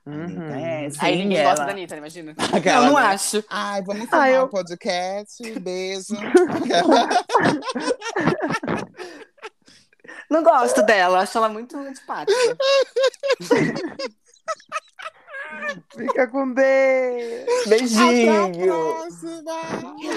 [0.07, 0.49] Uhum.
[0.53, 2.36] é, sim, Aí ninguém ela- gosta da Anitta, imagina.
[2.53, 3.07] Aquela, eu não né?
[3.07, 3.43] acho.
[3.49, 5.59] Ai, vamos encerrar Ah, eu- o podcast.
[5.59, 6.13] Beijo.
[10.36, 12.58] Não gosto dela, acho ela muito antipática.
[15.95, 17.68] Fica com Deus.
[17.68, 18.56] Beijinho!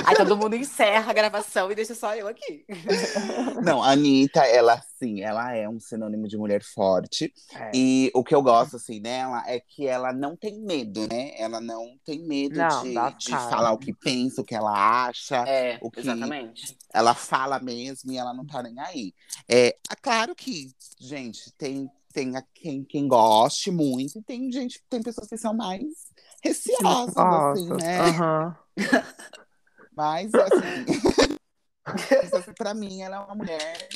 [0.07, 2.65] Aí todo mundo encerra a gravação e deixa só eu aqui.
[3.63, 7.33] Não, a Anitta, ela sim, ela é um sinônimo de mulher forte.
[7.55, 7.71] É.
[7.75, 11.33] E o que eu gosto, assim, dela é que ela não tem medo, né?
[11.39, 15.37] Ela não tem medo Não, de, de falar o que pensa, o que ela acha.
[15.47, 16.77] É, O que- exatamente.
[16.93, 19.13] Ela fala mesmo e ela não tá nem aí.
[19.49, 21.89] É, é claro que, gente, tem,
[22.19, 25.85] tem a quem, quem goste muito e tem gente, tem pessoas que são mais
[26.43, 28.01] receosas, assim, né?
[28.01, 28.57] aham.
[29.95, 30.85] Mas, assim,
[32.35, 33.89] assim, pra mim, ela é uma mulher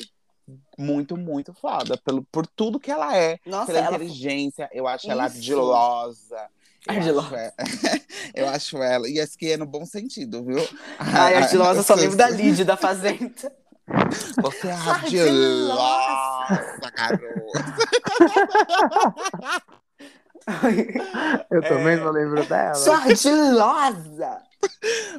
[0.77, 1.97] muito, muito foda.
[1.97, 3.37] Pelo, por tudo que ela é.
[3.45, 3.95] Nossa, Pela ela.
[3.95, 5.37] inteligência, eu acho ela Isso.
[5.37, 6.49] ardilosa.
[6.85, 7.27] Eu Ardilosa.
[7.27, 7.53] acho, ela,
[8.35, 9.09] eu acho ela.
[9.09, 10.59] E esse que é no bom sentido, viu?
[10.97, 13.62] Ai, ardilosa, só lembro da Lid da Fazenda.
[14.41, 15.71] Você é ardilosa,
[16.95, 17.63] garota.
[21.49, 21.97] Eu também É.
[21.97, 22.73] não lembro dela.
[22.75, 24.41] Sou ardilosa!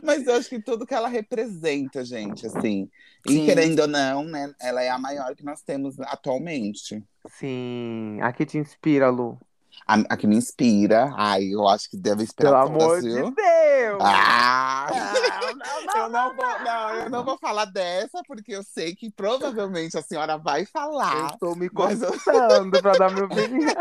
[0.03, 2.89] Mas eu acho que tudo que ela representa, gente, assim.
[3.27, 3.45] E Sim.
[3.47, 4.53] querendo ou não, né?
[4.61, 7.03] Ela é a maior que nós temos atualmente.
[7.29, 8.19] Sim.
[8.23, 9.39] A que te inspira, Lu?
[9.87, 11.12] A, a que me inspira.
[11.16, 13.35] Ai, eu acho que deve inspirar Pelo todas, amor de?
[13.35, 13.99] Deus!
[14.01, 14.87] Ah!
[14.91, 15.95] Não, não, não.
[16.05, 20.03] Eu não, vou, não, eu não vou falar dessa, porque eu sei que provavelmente a
[20.03, 21.32] senhora vai Eu falar.
[21.35, 23.74] estou me Mas eu- coçando pra dar minha opinião.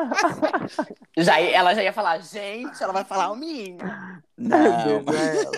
[1.17, 3.79] Já, ela já ia falar, gente, ela vai falar o mínimo.
[4.37, 5.51] Não, ela.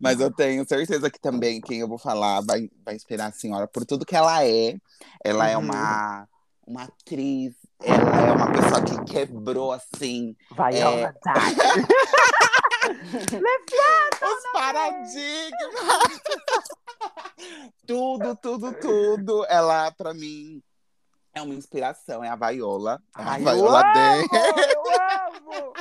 [0.00, 3.66] mas eu tenho certeza que também quem eu vou falar vai, vai inspirar a senhora
[3.68, 4.76] por tudo que ela é.
[5.24, 5.64] Ela é Uhum.
[5.64, 6.28] uma,
[6.66, 10.80] uma atriz, ela é uma pessoa que quebrou, assim, Vai, É.
[10.80, 11.34] ela, tá.
[14.22, 15.74] os paradigmas.
[17.86, 19.46] tudo, tudo, tudo.
[19.48, 20.62] Ela, pra mim,
[21.40, 22.22] é uma inspiração.
[22.22, 23.00] É a Vaiola.
[23.18, 24.28] É a Ai, eu Vaiola amo, Day.
[24.74, 24.82] eu
[25.60, 25.72] amo!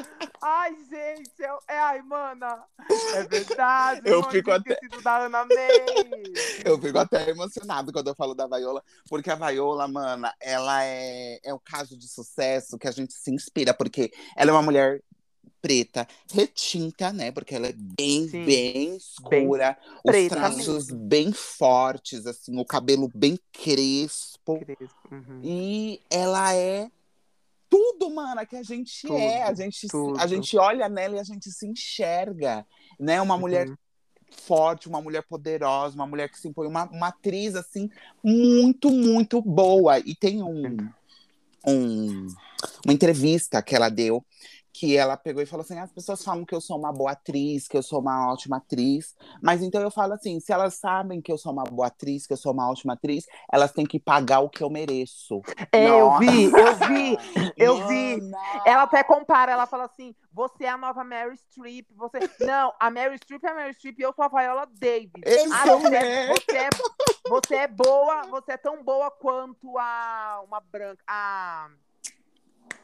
[0.41, 2.63] Ai, gente, é, é ai, mana.
[3.13, 4.01] É verdade.
[4.05, 5.49] Eu fico até- da Ana May.
[6.65, 11.39] Eu fico até emocionado quando eu falo da Vaiola, porque a Vaiola, mana, ela é,
[11.43, 15.01] é o caso de sucesso que a gente se inspira, porque ela é uma mulher
[15.61, 17.31] preta, retinta, né?
[17.31, 18.45] Porque ela é bem, Sim.
[18.45, 20.97] bem escura, os preta traços mesmo.
[20.97, 24.59] bem fortes, assim, o cabelo bem crespo.
[25.11, 25.41] Uhum.
[25.43, 26.89] E ela é
[27.69, 29.43] tudo, mana, que a gente Tudo, é.
[29.43, 30.19] A gente, tudo.
[30.19, 32.65] a gente olha nela e a gente se enxerga,
[32.99, 33.21] né?
[33.21, 33.75] Uma mulher Uhum.
[34.31, 37.89] forte, uma mulher poderosa, uma mulher que se impõe, uma, uma atriz, assim,
[38.23, 39.99] muito, muito boa.
[39.99, 40.77] E tem um,
[41.65, 42.27] um-
[42.85, 44.23] uma entrevista que ela deu,
[44.73, 47.67] que ela pegou e falou assim: as pessoas falam que eu sou uma boa atriz,
[47.67, 51.31] que eu sou uma ótima atriz, mas então eu falo assim: se elas sabem que
[51.31, 54.39] eu sou uma boa atriz, que eu sou uma ótima atriz, elas têm que pagar
[54.39, 55.41] o que eu mereço.
[55.71, 57.17] É, eu vi, eu vi,
[57.57, 58.19] eu vi.
[58.65, 62.19] Ela até compara, ela fala assim: você é a nova Mary Streep, você.
[62.39, 65.11] Não, a Mary Streep é a Mary Streep e eu sou a Viola Davis.
[65.51, 66.69] Ah, você, é, você, é,
[67.27, 71.03] você é boa, você é tão boa quanto a uma branca.
[71.07, 71.69] A.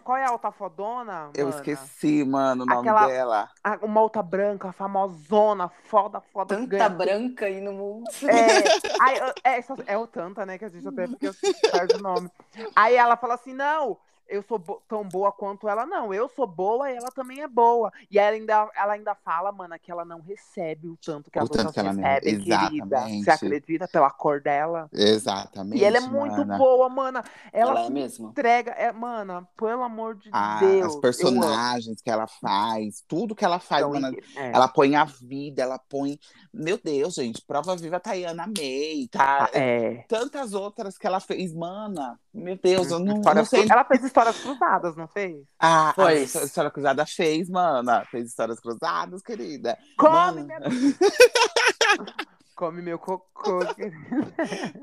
[0.06, 1.32] Qual é a outra fodona?
[1.36, 1.58] Eu mana?
[1.58, 3.49] esqueci, mano, o nome Aquela- dela.
[3.64, 6.56] A- uma outra branca, famosona, foda, foda.
[6.56, 8.06] Tanta branca aí no mundo.
[8.24, 10.60] É, aí, eu- é, só- é o Tanta, né?
[10.60, 11.34] Que a gente até fica
[11.72, 12.30] perde o nome.
[12.76, 13.97] Aí ela fala assim: não,
[14.28, 16.13] eu sou bo- tão boa quanto ela, não.
[16.13, 17.91] Eu sou boa e ela também é boa.
[18.09, 21.43] E ela ainda, ela ainda fala, mana, que ela não recebe o tanto que O
[21.43, 23.01] as tanto que ela não- recebem, querida.
[23.23, 24.89] Você acredita pela cor dela?
[24.91, 25.82] Exatamente.
[25.82, 26.57] E ela é muito mana.
[26.57, 27.23] boa, mana.
[27.53, 28.30] Ela, Ela é mesmo.
[28.30, 28.71] entrega.
[28.71, 30.95] É, mana, pelo amor de Ah, Deus.
[30.95, 34.51] as personagens que ela faz, tudo que ela faz, Então, mana, é.
[34.51, 36.19] ela põe a vida, ela põe.
[36.53, 39.49] Meu Deus, gente, prova viva Tayana May, tá?
[39.53, 40.03] É.
[40.07, 42.19] Tantas outras que ela fez, mana.
[42.34, 43.65] Meu Deus, eu não, não Histórias sei.
[43.69, 45.45] Ela fez histórias cruzadas, não fez?
[45.59, 46.24] Ah, Foi.
[46.24, 48.05] História Cruzada fez, mana.
[48.05, 49.78] Fez histórias cruzadas, querida.
[49.97, 50.43] Come, Mana.
[50.43, 50.59] minha...
[52.55, 53.59] Come meu cocô.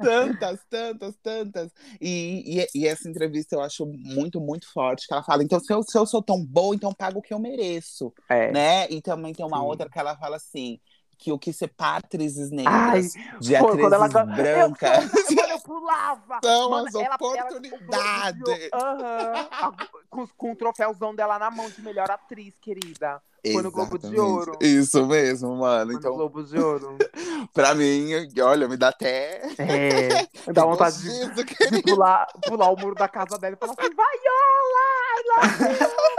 [0.03, 1.73] tantas, tantas, tantas.
[1.99, 5.07] E, e, e essa entrevista eu acho muito, muito forte.
[5.07, 7.33] Que ela fala: então, se eu, se eu sou tão boa, então pago o que
[7.33, 8.13] eu mereço.
[8.29, 8.53] É.
[8.53, 8.91] né?
[8.91, 9.65] E também tem uma Sim.
[9.65, 10.79] outra que ela fala assim:
[11.23, 12.57] que o que separa atrizes Ai,
[13.01, 16.41] negras de Foi quando ela atrizes brancas Eu, mano, eu pulava.
[16.45, 18.69] são Mano, as ela- ela- oportunidades.
[18.75, 19.49] Aham.
[19.53, 19.73] A-
[20.11, 23.23] com, com o troféuzão dela na mão de melhor atriz, querida.
[23.45, 24.19] Foi no Globo de.
[24.21, 24.57] Ouro.
[24.61, 25.85] Isso mesmo, mano.
[25.87, 26.97] Foi no Então, Globo de Ouro.
[27.53, 28.11] pra mim,
[28.41, 29.43] olha, me dá até.
[29.59, 30.29] É.
[30.53, 34.83] Dá vontade de, de pular, pular o muro da casa dela e falar assim: Vaiola!
[35.15, 36.12] I love you, Vaiola!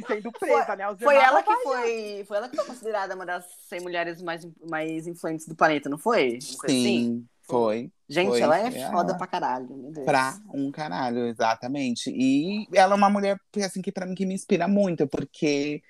[0.00, 0.84] E sendo presa, né?
[0.98, 4.46] Foi algemada, ela que foi, foi ela que foi considerada uma das 100 mulheres mais,
[4.68, 6.38] mais influentes do planeta, não foi?
[6.38, 6.82] Coisa assim?
[6.84, 7.90] Sim, foi.
[8.08, 9.18] Gente, Foi, ela é foi foda ela.
[9.18, 10.04] pra caralho, meu Deus.
[10.04, 12.10] Pra um caralho, exatamente.
[12.10, 15.80] E ela é uma mulher, assim, que pra mim que me inspira muito, porque.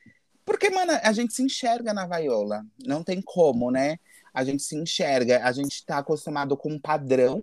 [0.44, 2.62] Porque, mano, a gente se enxerga na vaiola.
[2.84, 3.98] Não tem como, né?
[4.34, 5.42] A gente se enxerga.
[5.44, 7.42] A gente tá acostumado com um padrão.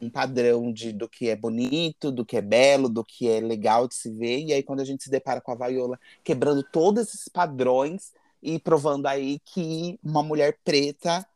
[0.00, 3.86] Um padrão de, do que é bonito, do que é belo, do que é legal
[3.86, 4.40] de se ver.
[4.40, 8.58] E aí, quando a gente se depara com a vaiola, quebrando todos esses padrões e
[8.58, 11.26] provando aí que uma mulher preta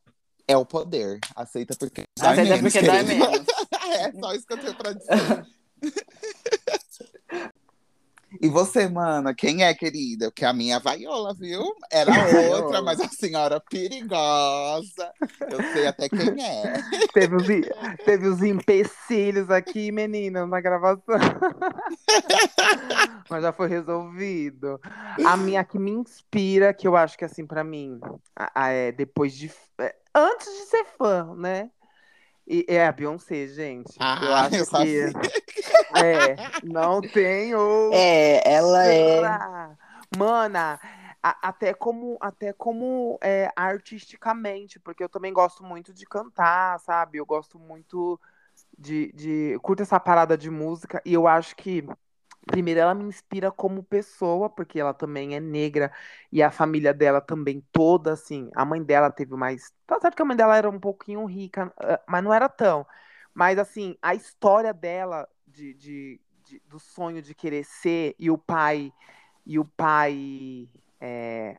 [0.49, 1.19] é o poder.
[1.35, 3.15] Aceita porque dói Aceita menos, porque querida.
[3.15, 3.47] menos.
[3.97, 5.47] É só isso que eu tenho pra dizer.
[8.41, 10.27] E você, mana, quem é, querida?
[10.31, 11.63] Porque a minha vaiola, viu?
[11.91, 12.13] Era
[12.51, 15.13] outra, mas a senhora perigosa.
[15.49, 16.73] Eu sei até quem é.
[17.15, 17.47] Teve os,
[18.05, 21.03] teve os empecilhos aqui, meninas, na gravação.
[23.31, 24.81] Mas já foi resolvido.
[25.25, 27.99] A minha que me inspira, que eu acho que assim, pra mim,
[28.37, 29.51] a- a- é depois de.
[29.79, 31.71] é, antes de ser fã, né?
[32.47, 33.99] E é a Beyoncé, gente.
[33.99, 35.01] eu Ah, acho eu que.
[35.97, 37.97] É, não tem outra.
[37.97, 39.77] É, ela é.
[40.17, 40.79] Mana,
[41.23, 47.19] a- até como, até como é, artisticamente, porque eu também gosto muito de cantar, sabe?
[47.19, 48.21] Eu gosto muito
[48.79, 49.31] de, de.
[49.53, 51.85] eu Curto essa parada de música, e eu acho que.
[52.47, 55.93] Primeiro, ela me inspira como pessoa, porque ela também é negra
[56.31, 58.51] e a família dela também toda, assim.
[58.55, 59.73] A mãe dela teve mais.
[59.87, 62.87] Tá certo que a mãe dela era um pouquinho rica, eh, mas não era tão.
[63.33, 68.37] Mas, assim, a história dela de, de- de- do sonho de querer ser e o
[68.39, 68.93] pai
[69.47, 70.69] e o pai
[71.01, 71.59] é,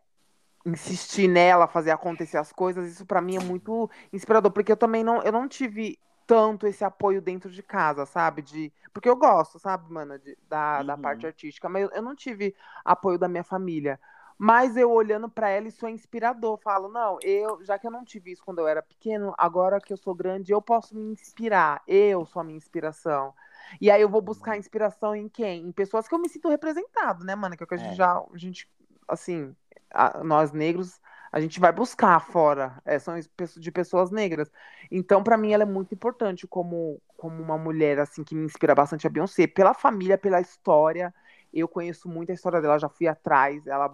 [0.66, 5.04] insistir nela fazer acontecer as coisas, isso pra mim é muito inspirador, porque eu também
[5.04, 8.42] não, eu não tive tanto esse apoio dentro de casa, sabe?
[8.42, 10.98] De, porque eu gosto, sabe, mana, de- da, da Uhum.
[10.98, 14.00] parte artística, mas eu, eu não tive apoio da minha família.
[14.38, 16.58] Mas eu olhando pra ela, isso é inspirador.
[16.58, 19.94] Falo, não, eu, já que eu não tive isso quando eu era pequeno, agora que
[19.94, 21.82] eu sou grande, eu posso me inspirar.
[21.88, 23.34] Eu sou a minha inspiração.
[23.80, 25.68] E aí eu vou buscar inspiração em quem?
[25.68, 27.56] Em pessoas que eu me sinto representado, né, mano?
[27.58, 27.96] Que é o que a gente É.
[27.96, 28.70] já, a gente,
[29.08, 29.56] assim,
[29.92, 31.00] a- nós negros,
[31.36, 33.14] a gente vai buscar fora, é, são
[33.58, 34.50] de pessoas negras.
[34.90, 38.74] Então, pra mim, ela é muito importante como, como uma mulher, assim, que me inspira
[38.74, 41.14] bastante a Beyoncé, pela família, pela história.
[41.54, 43.68] Eu conheço muito a história dela, já fui atrás.
[43.68, 43.90] Ela,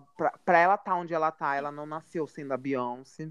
[0.46, 3.28] pra ela estar onde ela tá, ela não nasceu sendo a Beyoncé.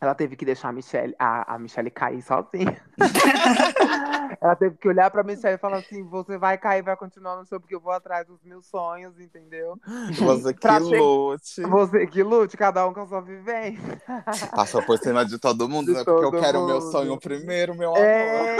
[0.00, 2.82] Ela teve que deixar a Michelle, a, a Michelle cair sozinha.
[4.40, 7.46] ela teve que olhar pra Michelle e falar assim: você vai cair, vai continuar no
[7.46, 9.78] seu, porque eu vou atrás dos meus sonhos, entendeu?
[10.18, 11.62] Você que lute.
[11.62, 14.02] Você que lute, cada um com a sua vivência.
[14.54, 16.04] Passou por cima de todo mundo, De né?
[16.04, 18.04] Porque eu quero o meu sonho primeiro, meu amor.
[18.14, 18.56] É,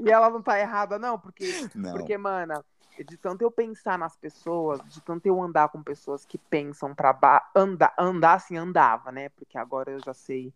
[0.00, 1.92] e ela não tá errada, não, porque Não.
[1.92, 2.62] Porque, mana,
[3.04, 7.50] de tanto eu pensar nas pessoas, de tanto eu andar com pessoas que pensam pra
[7.54, 9.28] andar, andar assim, andava, né?
[9.30, 10.52] Porque agora eu já sei.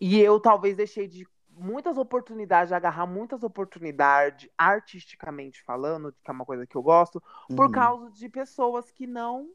[0.00, 1.26] E eu talvez deixei de
[1.58, 7.22] muitas oportunidades, de agarrar muitas oportunidades, artisticamente falando, que é uma coisa que eu gosto,
[7.50, 7.56] uhum.
[7.56, 9.48] por causa de pessoas que não,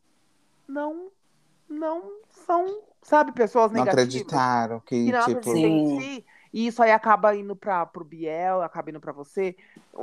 [0.68, 1.10] não,
[1.70, 4.08] não são, sabe, pessoas não negativas.
[4.08, 5.40] acreditaram que, que não tipo...
[5.40, 6.26] acreditam em si.
[6.54, 9.56] E isso aí acaba indo para o Biel, acaba indo para você.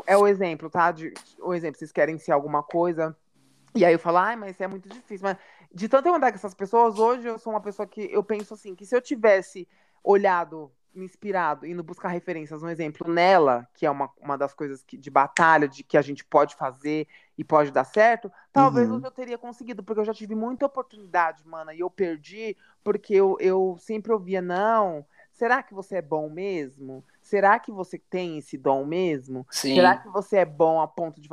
[0.04, 0.90] É o exemplo, tá?
[0.90, 3.16] De, o exemplo, vocês querem ser alguma coisa.
[3.72, 5.22] E aí eu falo, ai, mas isso é muito difícil.
[5.22, 5.36] Mas
[5.72, 8.54] de tanto eu andar com essas pessoas, hoje eu sou uma pessoa que eu penso
[8.54, 9.68] assim, que se eu tivesse
[10.02, 14.82] olhado me inspirado, indo buscar referências, um exemplo nela, que é uma, uma das coisas
[14.82, 17.06] que, de batalha, de que a gente pode fazer
[17.38, 19.00] e pode dar certo, talvez uhum.
[19.02, 23.36] eu teria conseguido, porque eu já tive muita oportunidade, mana, e eu perdi, porque eu,
[23.38, 25.06] eu sempre ouvia, não,
[25.40, 27.02] será que você é bom mesmo?
[27.22, 29.46] Será que você tem esse dom mesmo?
[29.50, 29.74] Sim.
[29.74, 31.30] Será que você é bom a ponto de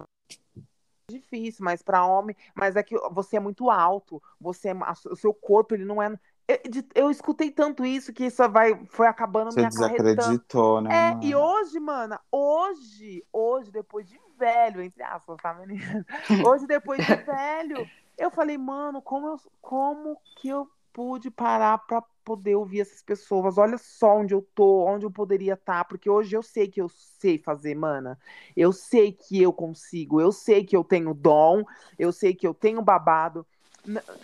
[1.12, 4.74] difícil, mas para homem, mas é que você é muito alto, você é,
[5.10, 6.60] o seu corpo ele não é eu,
[6.96, 10.90] eu, escutei tanto isso que isso vai, foi acabando Você me desacreditou, né?
[11.10, 16.06] É, e hoje, mana, hoje, hoje, depois de velho, entre aspas, tá, menina?
[16.48, 22.04] Hoje, depois de velho, eu falei, mano, como, eu, como que eu pude parar pra
[22.26, 23.60] poder ouvir essas pessoas.
[23.60, 26.82] Olha só onde eu tô, onde eu poderia estar, tá, porque hoje eu sei que
[26.82, 28.18] eu sei fazer, mana.
[28.56, 31.64] Eu sei que eu consigo, eu sei que eu tenho dom,
[32.00, 33.46] eu sei que eu tenho babado.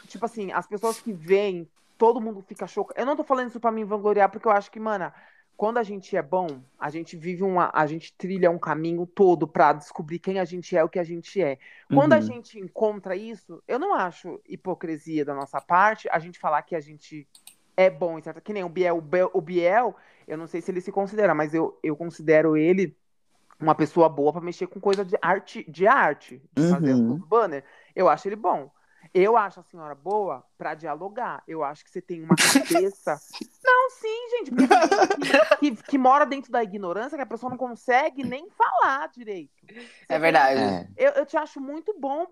[0.07, 2.99] Tipo assim, as pessoas que vêm, todo mundo fica chocado.
[2.99, 5.13] Eu não tô falando isso pra me vangloriar, porque eu acho que, mana,
[5.55, 6.47] quando a gente é bom,
[6.79, 7.71] a gente vive uma.
[7.73, 11.03] A gente trilha um caminho todo para descobrir quem a gente é, o que a
[11.03, 11.57] gente é.
[11.87, 12.17] Quando uhum.
[12.17, 16.75] a gente encontra isso, eu não acho hipocrisia da nossa parte a gente falar que
[16.75, 17.27] a gente
[17.77, 18.41] é bom, certo?
[18.41, 19.95] Que nem o Biel, o Biel, o Biel
[20.27, 22.95] eu não sei se ele se considera, mas eu, eu considero ele
[23.59, 27.17] uma pessoa boa para mexer com coisa de arte, de arte, de fazer uhum.
[27.17, 27.63] banner.
[27.95, 28.71] Eu acho ele bom.
[29.13, 31.43] Eu acho a senhora boa para dialogar.
[31.47, 33.19] Eu acho que você tem uma cabeça.
[33.63, 34.51] não, sim, gente.
[34.51, 39.53] Que, que, que, mora dentro da ignorância, que a pessoa não consegue nem falar direito.
[39.67, 40.59] Você é verdade.
[40.59, 40.87] É.
[40.97, 42.25] Eu, eu te acho muito bom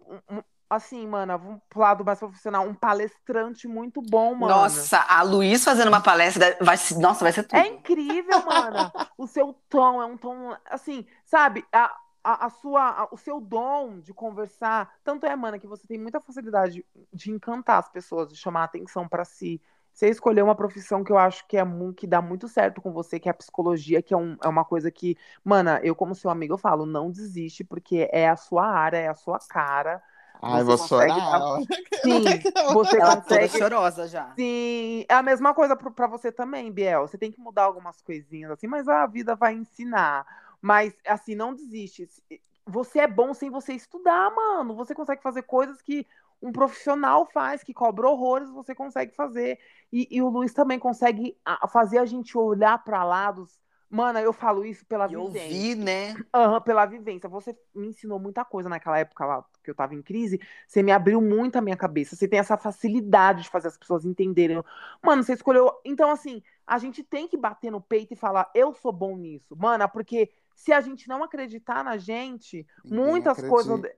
[0.71, 4.55] assim, mano, vamos pro lado mais profissional, um palestrante muito bom, mano.
[4.55, 7.59] Nossa, a Luiz fazendo uma palestra, vai, nossa, vai ser tudo.
[7.59, 8.89] É incrível, mano.
[9.17, 11.65] o seu tom é um tom, assim, sabe?
[11.73, 11.93] A,
[12.23, 15.97] a, a sua, a, o seu dom de conversar, tanto é, mana, que você tem
[15.97, 19.61] muita facilidade de encantar as pessoas, de chamar a atenção para si.
[19.93, 22.93] Você escolheu uma profissão que eu acho que é muito, que dá muito certo com
[22.93, 26.15] você, que é a psicologia, que é, um, é uma coisa que, mana, eu como
[26.15, 30.01] seu amigo eu falo, não desiste, porque é a sua área, é a sua cara.
[30.41, 31.07] Ai, vou chorar.
[31.07, 31.59] Dar...
[32.01, 32.23] Sim,
[32.73, 33.57] você Ela consegue.
[33.57, 34.31] chorosa já.
[34.35, 37.07] Sim, é a mesma coisa para você também, Biel.
[37.07, 40.25] Você tem que mudar algumas coisinhas assim, mas a vida vai ensinar.
[40.61, 42.07] Mas, assim, não desiste.
[42.65, 44.75] Você é bom sem você estudar, mano.
[44.75, 46.05] Você consegue fazer coisas que
[46.41, 49.59] um profissional faz, que cobra horrores, você consegue fazer.
[49.91, 51.37] E, e o Luiz também consegue
[51.71, 53.59] fazer a gente olhar para lados.
[53.91, 55.21] Mano, eu falo isso pela e vivência.
[55.21, 56.13] Ouvir, né?
[56.33, 57.27] Uhum, pela vivência.
[57.27, 60.39] Você me ensinou muita coisa naquela época lá que eu tava em crise.
[60.65, 62.15] Você me abriu muito a minha cabeça.
[62.15, 64.63] Você tem essa facilidade de fazer as pessoas entenderem.
[65.03, 65.69] Mano, você escolheu.
[65.83, 69.57] Então, assim, a gente tem que bater no peito e falar: eu sou bom nisso.
[69.57, 70.31] Mano, porque
[70.61, 73.49] se a gente não acreditar na gente, Ninguém muitas acredita.
[73.49, 73.91] coisas.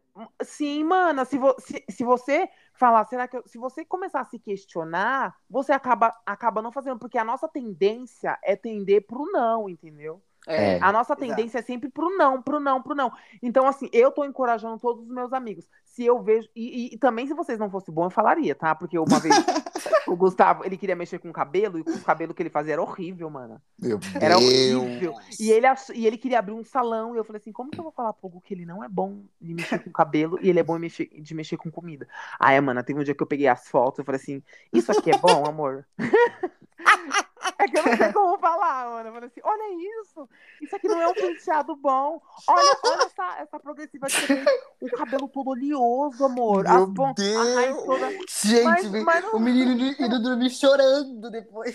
[0.44, 1.54] Sim, mana, se, vo...
[1.60, 3.44] se, se você falar, será que eu...
[3.46, 8.40] se você começar a se questionar, você acaba, acaba não fazendo, porque a nossa tendência
[8.42, 10.24] é tender pro não, entendeu?
[10.48, 11.72] É, a nossa tendência exato.
[11.72, 13.12] é sempre pro não, pro não, pro não.
[13.42, 15.70] Então, assim, eu tô encorajando todos os meus amigos.
[15.86, 16.50] Se eu vejo.
[16.56, 18.76] E, e, e também, se vocês não fossem bons, eu falaria, tá?
[18.76, 19.34] Porque uma vez
[20.08, 22.82] o Gustavo, ele queria mexer com o cabelo, e o cabelo que ele fazia era
[22.82, 23.62] horrível, mano.
[23.80, 25.14] Meu era horrível.
[25.40, 27.84] E ele, e ele queria abrir um salão, e eu falei assim: como que eu
[27.84, 30.60] vou falar pro Hugo que ele não é bom de mexer com cabelo e ele
[30.60, 32.08] é bom de mexer, de mexer com comida?
[32.40, 35.12] Aí, mano, teve um dia que eu peguei as fotos, eu falei assim: isso aqui
[35.12, 35.86] é bom, amor?
[37.64, 39.10] É que eu não sei como falar, mano.
[39.10, 40.30] Eu falei assim, olha isso.
[40.62, 42.22] Isso aqui não é um penteado bom.
[42.48, 44.46] Olha, olha essa, essa progressiva que tem.
[44.82, 46.64] O cabelo todo oleoso, amor.
[46.64, 47.84] Meu As Deus.
[47.86, 48.10] Toda...
[48.10, 49.36] Gente, mas, mas não...
[49.36, 51.74] o menino indo dormir chorando depois.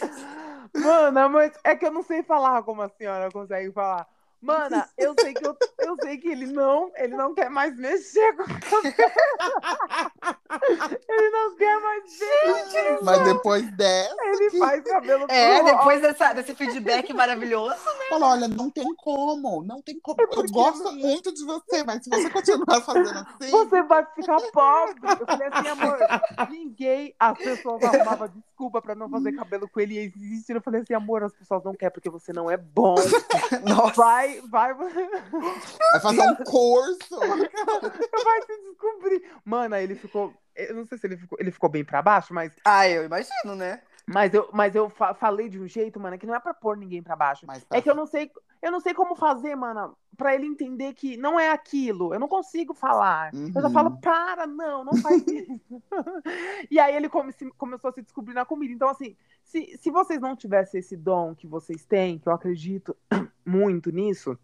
[0.74, 4.06] Mano, mas é que eu não sei falar como a senhora consegue falar.
[4.40, 8.36] Mana, eu sei que eu, eu sei que ele não, ele não quer mais mexer
[8.36, 8.94] com o cabelo.
[11.08, 12.98] ele não quer mais mexer.
[13.02, 14.16] Mas depois dessa.
[14.22, 14.58] Ele que...
[14.58, 18.06] faz cabelo É, depois dessa, desse feedback maravilhoso, né?
[18.08, 20.20] Fala, olha, não tem como, não tem como.
[20.20, 23.50] É eu gosto muito de você, mas se você continuar fazendo assim.
[23.50, 25.00] Você vai ficar pobre.
[25.20, 25.98] Eu falei assim, amor,
[26.48, 30.54] ninguém, as pessoas arrumavam desculpa pra não fazer cabelo com ele e existir.
[30.54, 32.94] Eu falei assim, amor, as pessoas não querem porque você não é bom.
[33.66, 33.94] Nossa.
[33.94, 34.88] Vai vai, vai,
[35.92, 37.18] Vai fazer um curso.
[37.18, 39.22] vai se descobrir.
[39.44, 40.32] Mano, aí ele ficou.
[40.54, 43.54] Eu não sei se ele ficou, ele ficou bem pra baixo, mas, Ah, eu imagino,
[43.54, 43.80] né?
[44.08, 46.76] Mas eu, mas eu fa- falei de um jeito, mano, que não é pra pôr
[46.76, 47.46] ninguém pra baixo.
[47.46, 48.30] Mas É que eu não sei,
[48.62, 52.12] eu não sei como fazer, mano, pra ele entender que não é aquilo.
[52.12, 53.32] Eu não consigo falar.
[53.34, 53.72] Eu já Uhum.
[53.72, 55.60] falo, para, não, não faz isso.
[56.70, 58.72] e aí ele come- se- começou a se descobrir na comida.
[58.72, 62.96] Então, assim, se, se vocês não tivessem esse dom que vocês têm, que eu acredito
[63.46, 64.38] muito nisso,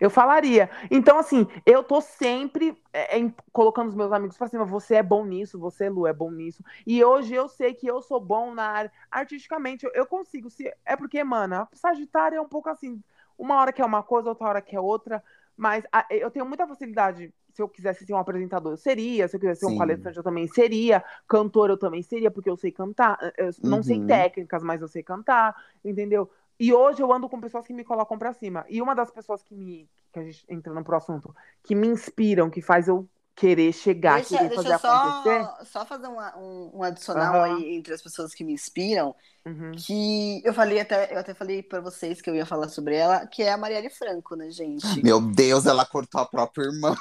[0.00, 0.70] eu falaria.
[0.90, 4.64] Então, assim, eu tô sempre é, em- colocando os meus amigos pra cima.
[4.64, 6.62] Você é bom nisso, você, Lu, é bom nisso.
[6.86, 8.92] E hoje eu sei que eu sou bom na área.
[9.10, 10.50] Artisticamente, eu, eu consigo.
[10.50, 13.02] Se, é porque, mano, Sagitário é um pouco assim.
[13.36, 15.22] Uma hora que é uma coisa, outra hora que é outra.
[15.56, 17.32] Mas a- eu tenho muita facilidade.
[17.52, 19.28] Se eu quisesse ser um apresentador, eu seria.
[19.28, 19.74] Se eu quisesse ser Sim.
[19.74, 21.04] um palestrante, eu também seria.
[21.28, 23.16] Cantor, eu também seria, porque eu sei cantar.
[23.38, 24.06] Eu não sei Uhum.
[24.06, 26.28] técnicas, mas eu sei cantar, entendeu?
[26.58, 28.64] E hoje eu ando com pessoas que me colocam pra cima.
[28.68, 29.88] E uma das pessoas que me.
[30.12, 31.34] Que a gente entrando pro assunto,
[31.64, 35.44] que me inspiram, que faz eu querer chegar, Deixa, querer deixa fazer eu acontecer.
[35.44, 37.56] só, só fazer uma- um, um adicional Aham.
[37.56, 39.12] aí entre as pessoas que me inspiram,
[39.44, 39.72] Uhum.
[39.76, 43.26] que eu falei até, eu até falei pra vocês que eu ia falar sobre ela,
[43.26, 45.02] que é a Marielle Franco, né, gente?
[45.02, 46.94] Meu Deus, ela cortou a própria irmã.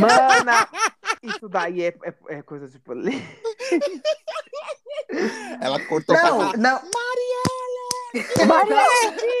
[0.00, 0.68] Mana,
[1.20, 3.26] isso daí é, é, é coisa de polêmica.
[5.60, 6.56] Ela cortou pra Não, falar.
[6.56, 6.80] não.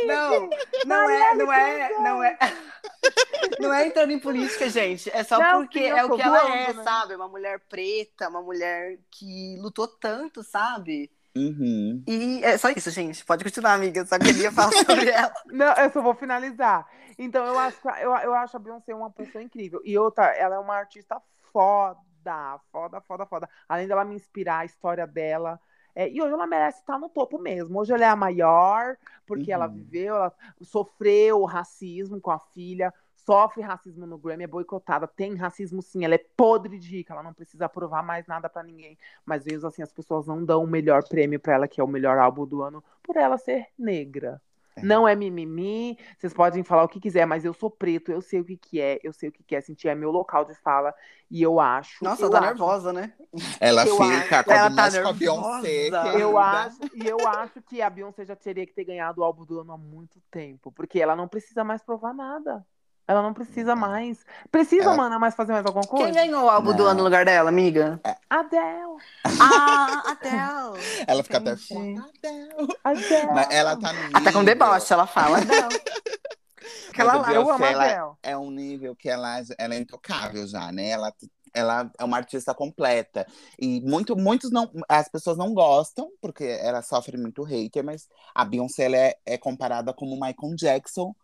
[0.06, 0.50] Não,
[0.86, 2.38] não é, não é, não é.
[3.60, 5.10] Não é entrando em política, gente.
[5.10, 6.82] É só Não, porque é o que ela é, né?
[6.82, 7.14] sabe?
[7.14, 11.10] Uma mulher preta, uma mulher que lutou tanto, sabe?
[11.36, 12.02] Uhum.
[12.06, 13.24] E é só isso, gente.
[13.24, 14.00] Pode continuar, amiga.
[14.00, 15.32] Eu só queria falar sobre ela.
[15.46, 16.86] Não, eu só vou finalizar.
[17.18, 19.80] Então, eu acho, eu, eu acho a Beyoncé uma pessoa incrível.
[19.84, 21.20] E outra, ela é uma artista
[21.52, 23.50] foda, foda, foda, foda.
[23.68, 25.60] Além dela me inspirar, a história dela.
[25.94, 27.78] É, e hoje ela merece estar no topo mesmo.
[27.78, 29.74] Hoje ela é a maior, porque ela Uhum.
[29.74, 30.32] viveu, ela
[30.62, 36.14] sofreu racismo com a filha, sofre racismo no Grammy, é boicotada, tem racismo sim, ela
[36.14, 38.98] é podre de rica, ela não precisa provar mais nada pra ninguém.
[39.24, 41.88] Mas vezes assim, as pessoas não dão o melhor prêmio pra ela, que é o
[41.88, 44.40] melhor álbum do ano, por ela ser negra.
[44.76, 44.82] É.
[44.82, 48.40] Não é mimimi, vocês podem falar o que quiser, mas eu sou preto, eu sei
[48.40, 50.54] o que, que é, eu sei o que, que é sentir, é meu local de
[50.54, 50.94] fala,
[51.30, 52.02] e eu acho.
[52.04, 53.12] Nossa, eu tá acho, nervosa, né?
[53.60, 55.90] Ela Eu fica acho- ela tá mexe com a Beyoncé.
[55.90, 56.18] nervosa.
[56.18, 59.44] Eu acho, e eu acho que a Beyoncé já teria que ter ganhado o álbum
[59.44, 62.66] do ano há muito tempo, porque ela não precisa mais provar nada.
[63.06, 64.24] Ela não precisa mais.
[64.50, 66.04] Precisa, Ela- mana, mais fazer mais alguma coisa?
[66.06, 66.90] Quem ganhou o álbum do Não.
[66.90, 68.00] ano no lugar dela, amiga?
[68.30, 68.96] Adele.
[69.40, 70.84] Ah, Adele.
[71.06, 72.00] Ela fica até Entendi.
[72.00, 72.74] foda.
[72.84, 73.32] Adele.
[73.34, 74.16] Mas ela tá no nível...
[74.16, 75.38] Até com deboche, ela fala.
[75.38, 75.80] Adele.
[76.90, 77.28] Aquela Mas lá.
[77.28, 78.16] a Eu amo Beyoncé, a ela Adele.
[78.22, 80.88] é um nível que ela, ela é intocável já, né?
[80.90, 81.12] Ela,
[81.54, 83.26] ela é uma artista completa.
[83.58, 84.70] E muito, muitos não.
[84.88, 89.36] As pessoas não gostam, porque ela sofre muito hater, mas a Beyoncé ela é, é
[89.38, 91.14] comparada como o Michael Jackson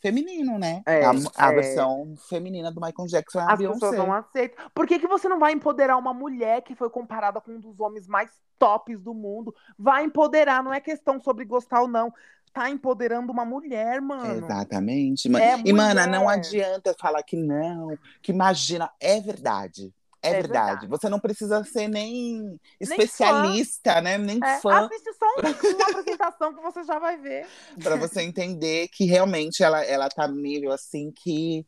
[0.00, 0.82] feminino, né?
[0.86, 1.54] É, a, a é.
[1.54, 3.80] versão feminina do Michael Jackson é a As Beyoncé.
[3.80, 4.66] pessoas não aceitam.
[4.74, 7.80] Por que, que você não vai empoderar uma mulher que foi comparada com um dos
[7.80, 9.54] homens mais tops do mundo?
[9.78, 12.12] Vai empoderar, não é questão sobre gostar ou não.
[12.52, 14.46] Tá empoderando uma mulher, mano.
[14.46, 15.28] Exatamente.
[15.28, 16.38] ma- É e, mana, não mulher.
[16.38, 18.90] adianta falar que não, que imagina.
[18.98, 19.92] É verdade.
[20.26, 20.66] É, É verdade.
[20.68, 20.86] verdade.
[20.88, 24.18] Você não precisa ser nem especialista, né?
[24.18, 27.46] Nem É, fã, assiste só um- uma apresentação que você já vai ver.
[27.82, 31.64] para você entender que realmente ela, ela tá nível assim que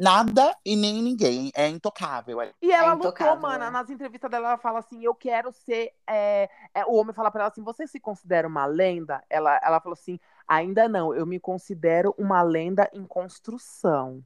[0.00, 2.40] nada e nem ninguém é intocável.
[2.62, 3.64] E ela intocável, lutou, mano.
[3.64, 3.70] é.
[3.70, 5.92] Nas entrevistas dela, ela fala assim: Eu quero ser.
[6.06, 9.22] é, é, o homem fala pra ela assim: Você se considera uma lenda?
[9.28, 14.22] Ela, ela falou assim: Ainda não, eu me considero uma lenda em construção.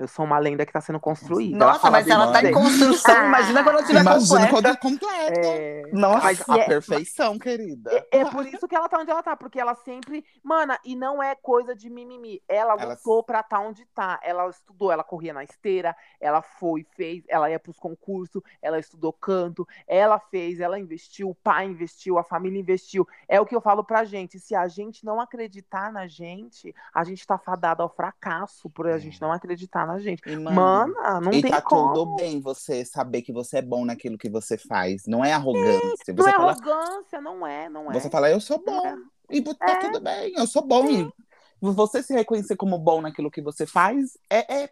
[0.00, 1.58] Eu sou uma lenda que tá sendo construída.
[1.58, 3.14] Nossa, fala mas ela tá em construção.
[3.14, 3.26] Ah.
[3.26, 4.50] Imagina quando ela tiver Imagina completa.
[4.50, 5.40] quando é completa.
[5.46, 6.24] É, Nossa.
[6.24, 7.90] Mas Mas a é- perfeição, querida.
[8.10, 10.24] É, é por isso que ela tá onde ela tá, porque ela sempre.
[10.42, 12.40] Mana, e não é coisa de mimimi.
[12.48, 14.18] Ela Ela- lutou pra estar onde tá.
[14.22, 19.12] Ela estudou, ela corria na esteira, ela foi, fez, ela ia pros concursos, ela estudou
[19.12, 23.06] canto, ela fez, ela investiu, o pai investiu, a família investiu.
[23.28, 24.38] É o que eu falo pra gente.
[24.38, 28.92] Se a gente não acreditar na gente, a gente tá fadado ao fracasso por a
[28.92, 28.98] É.
[28.98, 30.22] gente não acreditar na gente.
[30.26, 31.92] E, mano, Mana, não e tem tá como.
[31.92, 35.06] tudo bem você saber que você é bom naquilo que você faz.
[35.06, 35.80] Não é arrogância.
[36.08, 37.94] Não Você é fala, arrogância, não é, não é.
[37.98, 38.86] Você fala, eu sou Não bom.
[38.86, 38.96] é.
[39.30, 39.74] E tá É.
[39.76, 40.84] tudo bem, eu sou bom.
[40.86, 41.10] E
[41.60, 44.70] você se reconhecer como bom naquilo que você faz é, é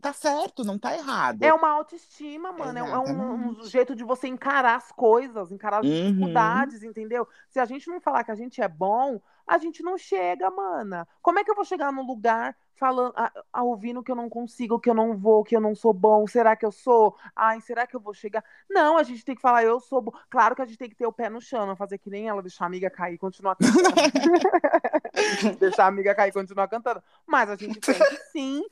[0.00, 1.42] tá certo, não tá errado.
[1.42, 2.78] É uma autoestima, mano.
[2.78, 3.68] É um, é um- um Exatamente.
[3.68, 5.92] jeito de você encarar as coisas, encarar as Uhum.
[5.92, 7.28] dificuldades, entendeu?
[7.50, 9.20] Se a gente não falar que a gente é bom,
[9.50, 11.08] a gente não chega, mana.
[11.20, 14.28] Como é que eu vou chegar num lugar falando, a, a- ouvindo que eu não
[14.30, 16.24] consigo, que eu não vou, que eu não sou bom?
[16.24, 17.16] Será que eu sou?
[17.34, 18.44] Ai, será que eu vou chegar?
[18.70, 20.12] Não, a gente tem que falar, eu sou bom.
[20.30, 22.28] Claro que a gente tem que ter o pé no chão, não fazer que nem
[22.28, 23.90] ela, deixar a amiga cair e continuar cantando.
[25.58, 27.02] deixar a amiga cair e continuar cantando.
[27.26, 28.64] Mas a gente tem que sim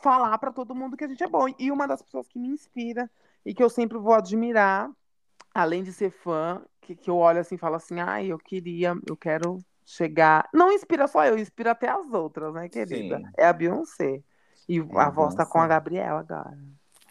[0.00, 1.46] falar pra todo mundo que a gente é bom.
[1.58, 3.10] E uma das pessoas que me inspira
[3.44, 4.88] e que eu sempre vou admirar,
[5.52, 8.94] além de ser fã, que, que eu olho assim e falo assim, ai, eu queria,
[9.08, 9.58] eu quero
[9.88, 10.46] chegar.
[10.52, 13.16] Não inspira só eu, inspira até as outras, né, querida?
[13.18, 13.24] Sim.
[13.38, 14.20] É a Beyoncé.
[14.68, 15.66] E É a voz tá com a.
[15.66, 16.58] Gabriela agora.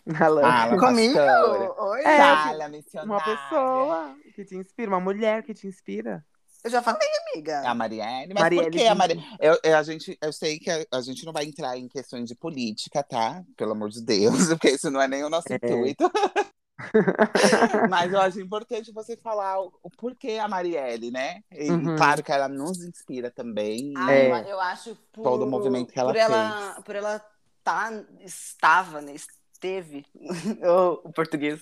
[0.22, 1.16] Ela Ah, ela Comigo?
[1.16, 1.84] pastora.
[1.84, 2.02] Oi.
[2.06, 2.70] É, Fala,
[3.04, 6.24] uma pessoa que te inspira, uma mulher que te inspira.
[6.64, 7.62] Eu já falei, amiga.
[7.70, 8.34] A Marielle.
[8.34, 8.96] Mas Marielle por que a.
[8.96, 9.26] Marielle?
[9.40, 12.26] Eu, eu- a gente, eu sei que a, a gente não vai entrar em questões
[12.30, 13.44] de política, tá?
[13.58, 15.56] Pelo amor de Deus, porque isso não é nem o nosso É.
[15.56, 16.10] intuito.
[17.90, 21.42] Mas eu acho importante você falar o, o porquê a Marielle, né?
[21.52, 21.96] E Uhum.
[21.96, 23.94] claro que ela nos inspira também.
[23.98, 24.32] Ah, É.
[24.32, 27.26] eu, eu acho por, Todo o movimento que ela por ela, por ela
[27.64, 29.14] tá, estava, né?
[29.14, 30.06] Esteve,
[31.04, 31.62] o, português.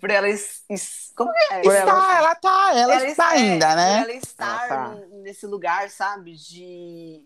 [0.00, 1.60] Por ela es- es- como é?
[1.62, 4.00] Por está, ela- ela tá, ela, está é, ainda, por né?
[4.02, 4.94] Ela estar Ela tá.
[5.22, 7.22] nesse lugar, sabe, de,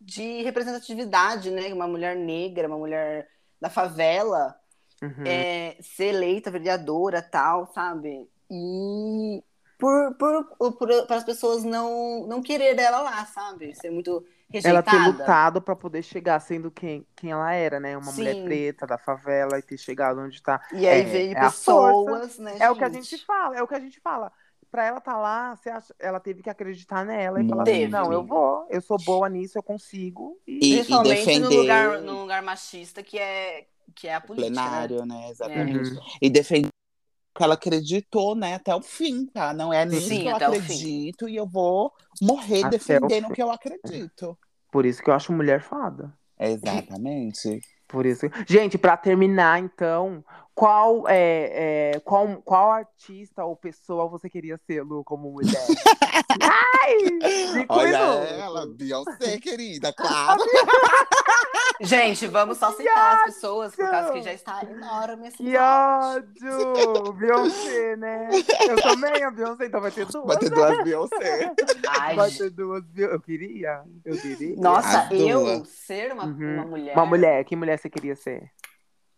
[0.00, 1.72] de representatividade, né?
[1.72, 3.28] Uma mulher negra, uma mulher
[3.60, 4.58] da favela,
[5.02, 5.24] Uhum.
[5.26, 8.28] é, ser eleita vereadora, tal, sabe?
[8.50, 9.42] E
[9.78, 13.74] por, por, por, para as pessoas não, não querer ela lá, sabe?
[13.74, 14.24] Ser muito
[14.62, 15.10] ela ter rejeitada.
[15.10, 17.96] lutado pra poder chegar sendo quem, quem ela era, né?
[17.98, 18.44] Uma mulher Sim.
[18.44, 20.60] preta da favela e ter chegado onde tá.
[20.72, 23.66] E aí É, veio é pessoas, né, É o que a gente fala, é o
[23.68, 24.30] que a gente fala.
[24.70, 28.12] Pra ela estar lá, você acha- ela teve que acreditar nela e falar assim, não,
[28.12, 30.36] eu vou, eu sou boa nisso, eu consigo.
[30.46, 34.50] E, E- Principalmente no defender- lugar, num lugar machista que é, que é a política.
[34.50, 34.62] né?
[34.62, 35.30] plenário, né?
[35.30, 35.90] Exatamente.
[35.90, 36.00] Uhum.
[36.20, 39.52] E defender o que ela acreditou, né, até o fim, tá?
[39.52, 43.42] Não é nisso Sim, que eu acredito e eu vou morrer Até defendendo o que
[43.42, 44.38] eu acredito.
[44.70, 46.12] Por isso que eu acho mulher fada.
[46.38, 47.60] Exatamente.
[47.88, 48.26] Por isso.
[48.46, 50.24] Gente, pra terminar, então,
[50.54, 55.52] qual é, é, qual, qual artista ou pessoa você queria ser, Lu, como mulher?
[56.40, 57.66] Ai!
[57.68, 60.42] Olha ela, Beyoncé, querida, claro.
[61.80, 67.12] Gente, vamos só citar as pessoas, por causa que já está enorme esse Que ódio!
[67.14, 68.28] Beyoncé, né?
[68.68, 70.24] Eu também, a Beyoncé, então vai ter duas.
[70.26, 71.52] Vai ter duas Beyoncé.
[71.88, 73.14] Ai, Vai ter duas Beyoncé.
[73.16, 74.56] Eu queria, eu queria.
[74.56, 75.68] Nossa, As eu duas.
[75.68, 76.54] ser uma, Uhum.
[76.54, 76.94] uma mulher.
[76.96, 78.50] Uma mulher, que mulher você queria ser?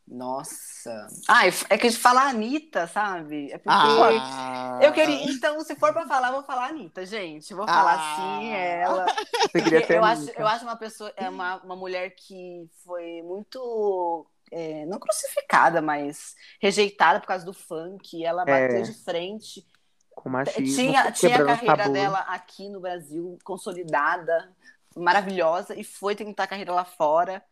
[0.08, 1.08] Nossa.
[1.28, 3.50] Ah, é que a gente fala Anitta, sabe?
[3.52, 3.68] É porque.
[3.70, 5.24] Ah, Eu queria.
[5.30, 7.52] Então, se for pra falar, eu vou falar Anitta, gente.
[7.52, 8.16] Vou falar Ah.
[8.40, 9.06] sim, ela.
[9.90, 14.26] Eu acho, eu acho uma pessoa, é uma, uma mulher que foi muito.
[14.52, 18.24] é, não crucificada, mas rejeitada por causa do funk.
[18.24, 18.68] Ela É.
[18.68, 19.66] bateu de frente.
[20.14, 21.92] Com machismo, Tinha, tinha a carreira tabus.
[21.92, 24.50] dela aqui no Brasil consolidada,
[24.96, 27.42] maravilhosa, e foi tentar a carreira lá fora.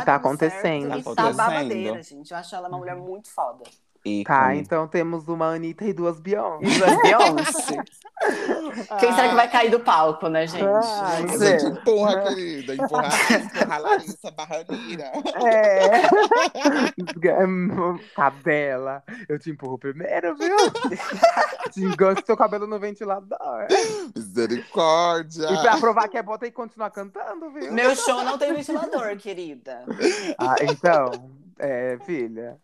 [0.00, 0.98] E tá dando certo, acontecendo.
[0.98, 2.30] E Tá tá babadeira, gente.
[2.30, 3.64] Eu acho ela uma mulher muito foda.
[3.64, 4.58] Tá, ícone.
[4.58, 6.66] então temos uma Anitta e duas Beyoncé.
[6.66, 7.84] E duas Beyoncé.
[9.00, 10.64] Quem será que vai cair do palco, né, gente?
[10.64, 11.60] Ah, ver.
[11.60, 12.74] gente empurra, querida.
[12.74, 15.12] Empurra, empurra Larissa Barranira.
[15.44, 16.02] É.
[18.14, 19.02] Cadela.
[19.28, 20.56] Eu te empurro primeiro, viu?
[21.72, 23.66] te gosto seu cabelo no ventilador.
[24.14, 25.46] Misericórdia.
[25.50, 27.72] E pra provar que é bom, tem que continuar cantando, viu?
[27.72, 29.84] Meu show não tem ventilador, querida.
[30.38, 32.56] Ah, então, é, filha.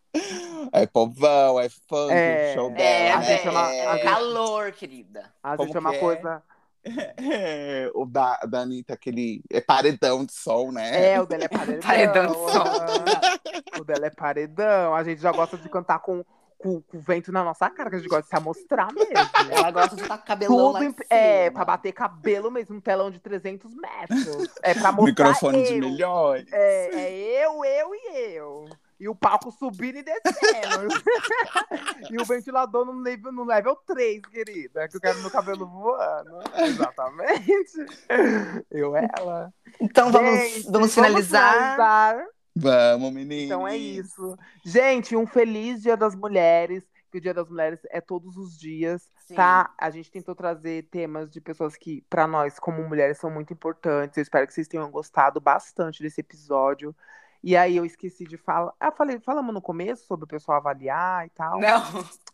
[0.72, 3.94] É povão, é funk, É, o show É, dela, a gente é uma- é, a
[3.96, 5.24] gente- calor, querida.
[5.42, 5.98] Às Como vezes é uma é?
[5.98, 6.42] coisa.
[6.84, 11.12] É, o da, da Anitta, aquele é paredão de som, né?
[11.12, 11.80] É, o dela é paredão.
[11.86, 12.62] Paredão de som.
[12.64, 14.94] ah, O dela é paredão.
[14.94, 16.24] A gente já gosta de cantar com,
[16.62, 19.12] com, com o vento na nossa cara, que a gente gosta de se amostrar mesmo.
[19.50, 23.18] Ela gosta de estar com cabelão Tudo é, pra bater cabelo mesmo, um telão de
[23.18, 24.48] 300 metros.
[24.62, 25.78] É pra mostrar Microfone de eu.
[25.78, 26.52] milhões.
[26.52, 28.68] É, é eu, eu e eu.
[28.98, 30.88] E o palco subindo e descendo.
[32.10, 34.86] e o ventilador no nível, no level 3, querida.
[34.88, 36.38] Que eu quero meu cabelo voando.
[36.58, 37.72] Exatamente.
[38.70, 39.50] Eu, ela.
[39.80, 41.52] Então vamos, Gente, vamos finalizar.
[41.52, 42.26] finalizar.
[42.60, 43.44] Vamos, meninos.
[43.46, 44.36] Então é isso.
[44.64, 46.84] Gente, um feliz Dia das Mulheres.
[47.10, 49.34] Que o Dia das Mulheres é todos os dias, Sim.
[49.34, 49.74] tá?
[49.76, 54.16] A gente tentou trazer temas de pessoas que, pra nós, como mulheres, são muito importantes.
[54.16, 56.94] Eu espero que vocês tenham gostado bastante desse episódio.
[57.42, 58.72] E aí eu esqueci de falar.
[58.78, 61.58] Ah, falei, falamos no começo sobre o pessoal avaliar e tal.
[61.58, 61.82] Não.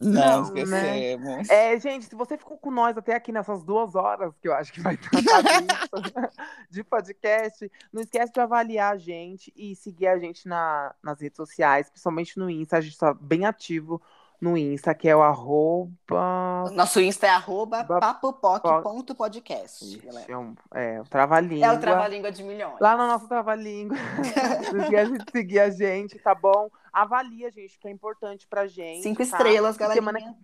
[0.01, 1.49] Não, Não, esquecemos.
[1.49, 4.73] É, gente, se você ficou com nós até aqui nessas duas horas, que eu acho
[4.73, 6.31] que vai tratar disso,
[6.71, 11.37] de podcast, não esquece de avaliar a gente e seguir a gente na, nas redes
[11.37, 12.79] sociais, principalmente no Insta.
[12.79, 14.03] A gente tá bem ativo
[14.41, 16.71] no Insta, que é o arroba.
[16.73, 20.01] Nosso Insta é arroba Ba- papopoc.podcast.
[20.29, 21.67] É, um, é o trava-língua.
[21.67, 22.77] É o trava-língua de milhões.
[22.81, 23.97] Lá no nosso trava-língua.
[23.97, 26.69] de seguir a gente, tá bom?
[26.93, 29.03] Avalia, gente, que é importante pra gente.
[29.03, 29.25] Cinco tá?
[29.25, 30.01] estrelas, galera.
[30.01, 30.35] Semana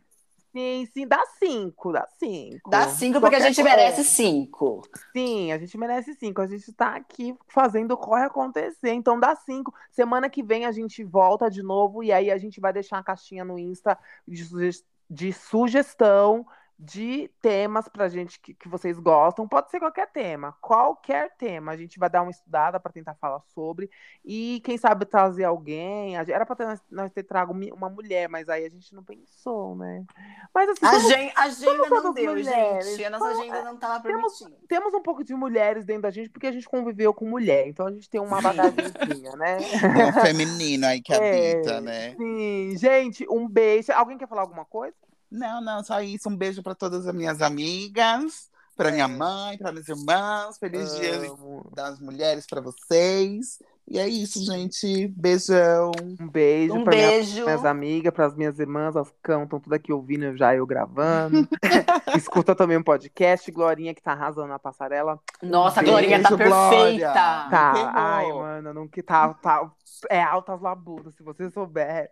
[0.53, 2.71] Sim, sim, dá cinco, dá cinco.
[2.71, 3.63] Dá cinco porque a Qualquer gente coisa.
[3.63, 4.83] merece cinco.
[5.15, 6.41] Sim, a gente merece cinco.
[6.41, 8.93] A gente tá aqui fazendo o corre acontecer.
[8.93, 9.75] Então dá cinco.
[9.91, 13.03] Semana que vem a gente volta de novo e aí a gente vai deixar uma
[13.05, 16.47] caixinha no Insta de, suge- de sugestão
[16.85, 19.47] de temas pra gente que, que vocês gostam.
[19.47, 21.71] Pode ser qualquer tema, qualquer tema.
[21.73, 23.89] A gente vai dar uma estudada pra tentar falar sobre.
[24.25, 26.17] E quem sabe trazer alguém.
[26.17, 29.77] Gente- Era pra ter, nós ter trago uma mulher, mas aí a gente não pensou,
[29.77, 30.05] né?
[30.53, 32.87] Mas assim, A vamos agenda, a agenda não deu, mulheres.
[32.91, 33.05] gente.
[33.05, 34.67] A nossa agenda não tava temos- permitindo.
[34.67, 37.87] temos um pouco de mulheres dentro da gente, porque a gente conviveu com mulher, então
[37.87, 39.59] a gente tem uma bagagenzinha, né?
[39.95, 42.17] Tem um feminino aí que É, habita, né?
[42.17, 43.93] Sim, gente, um beijo.
[43.93, 44.97] Alguém quer falar alguma coisa?
[45.33, 46.29] Não, não, só isso.
[46.29, 50.59] Um beijo para todas as minhas amigas, para minha mãe, para minhas irmãs.
[50.59, 51.71] Feliz dia Amo.
[51.75, 53.59] das mulheres para vocês.
[53.93, 55.09] E é isso, gente.
[55.09, 55.93] Beijão.
[56.19, 59.75] Um beijo Um para minha, minhas amigas, para as minhas irmãs, as cão, estão tudo
[59.75, 61.47] aqui ouvindo, já eu gravando.
[62.17, 65.21] Escuta também um podcast, Glorinha, que tá arrasando na passarela.
[65.43, 66.49] Nossa, a Beijo, Glorinha tá Glória.
[66.49, 67.13] perfeita.
[67.13, 67.93] Tá, ferrou.
[67.95, 69.71] ai, mano, não que tá, tá.
[70.09, 72.11] É altas labudas, se você soubesse.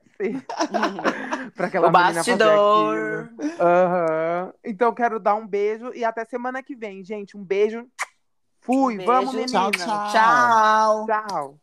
[1.56, 3.30] pra aquela o bastidor.
[3.38, 3.52] aquilo.
[3.58, 4.52] Aham.
[4.62, 7.38] Então quero dar um beijo e até semana que vem, gente.
[7.38, 7.86] Um beijo.
[8.60, 9.48] Fui, Um vamos, menina.
[9.48, 10.12] Tchau, tchau.
[10.12, 11.06] Tchau.
[11.06, 11.59] Tchau.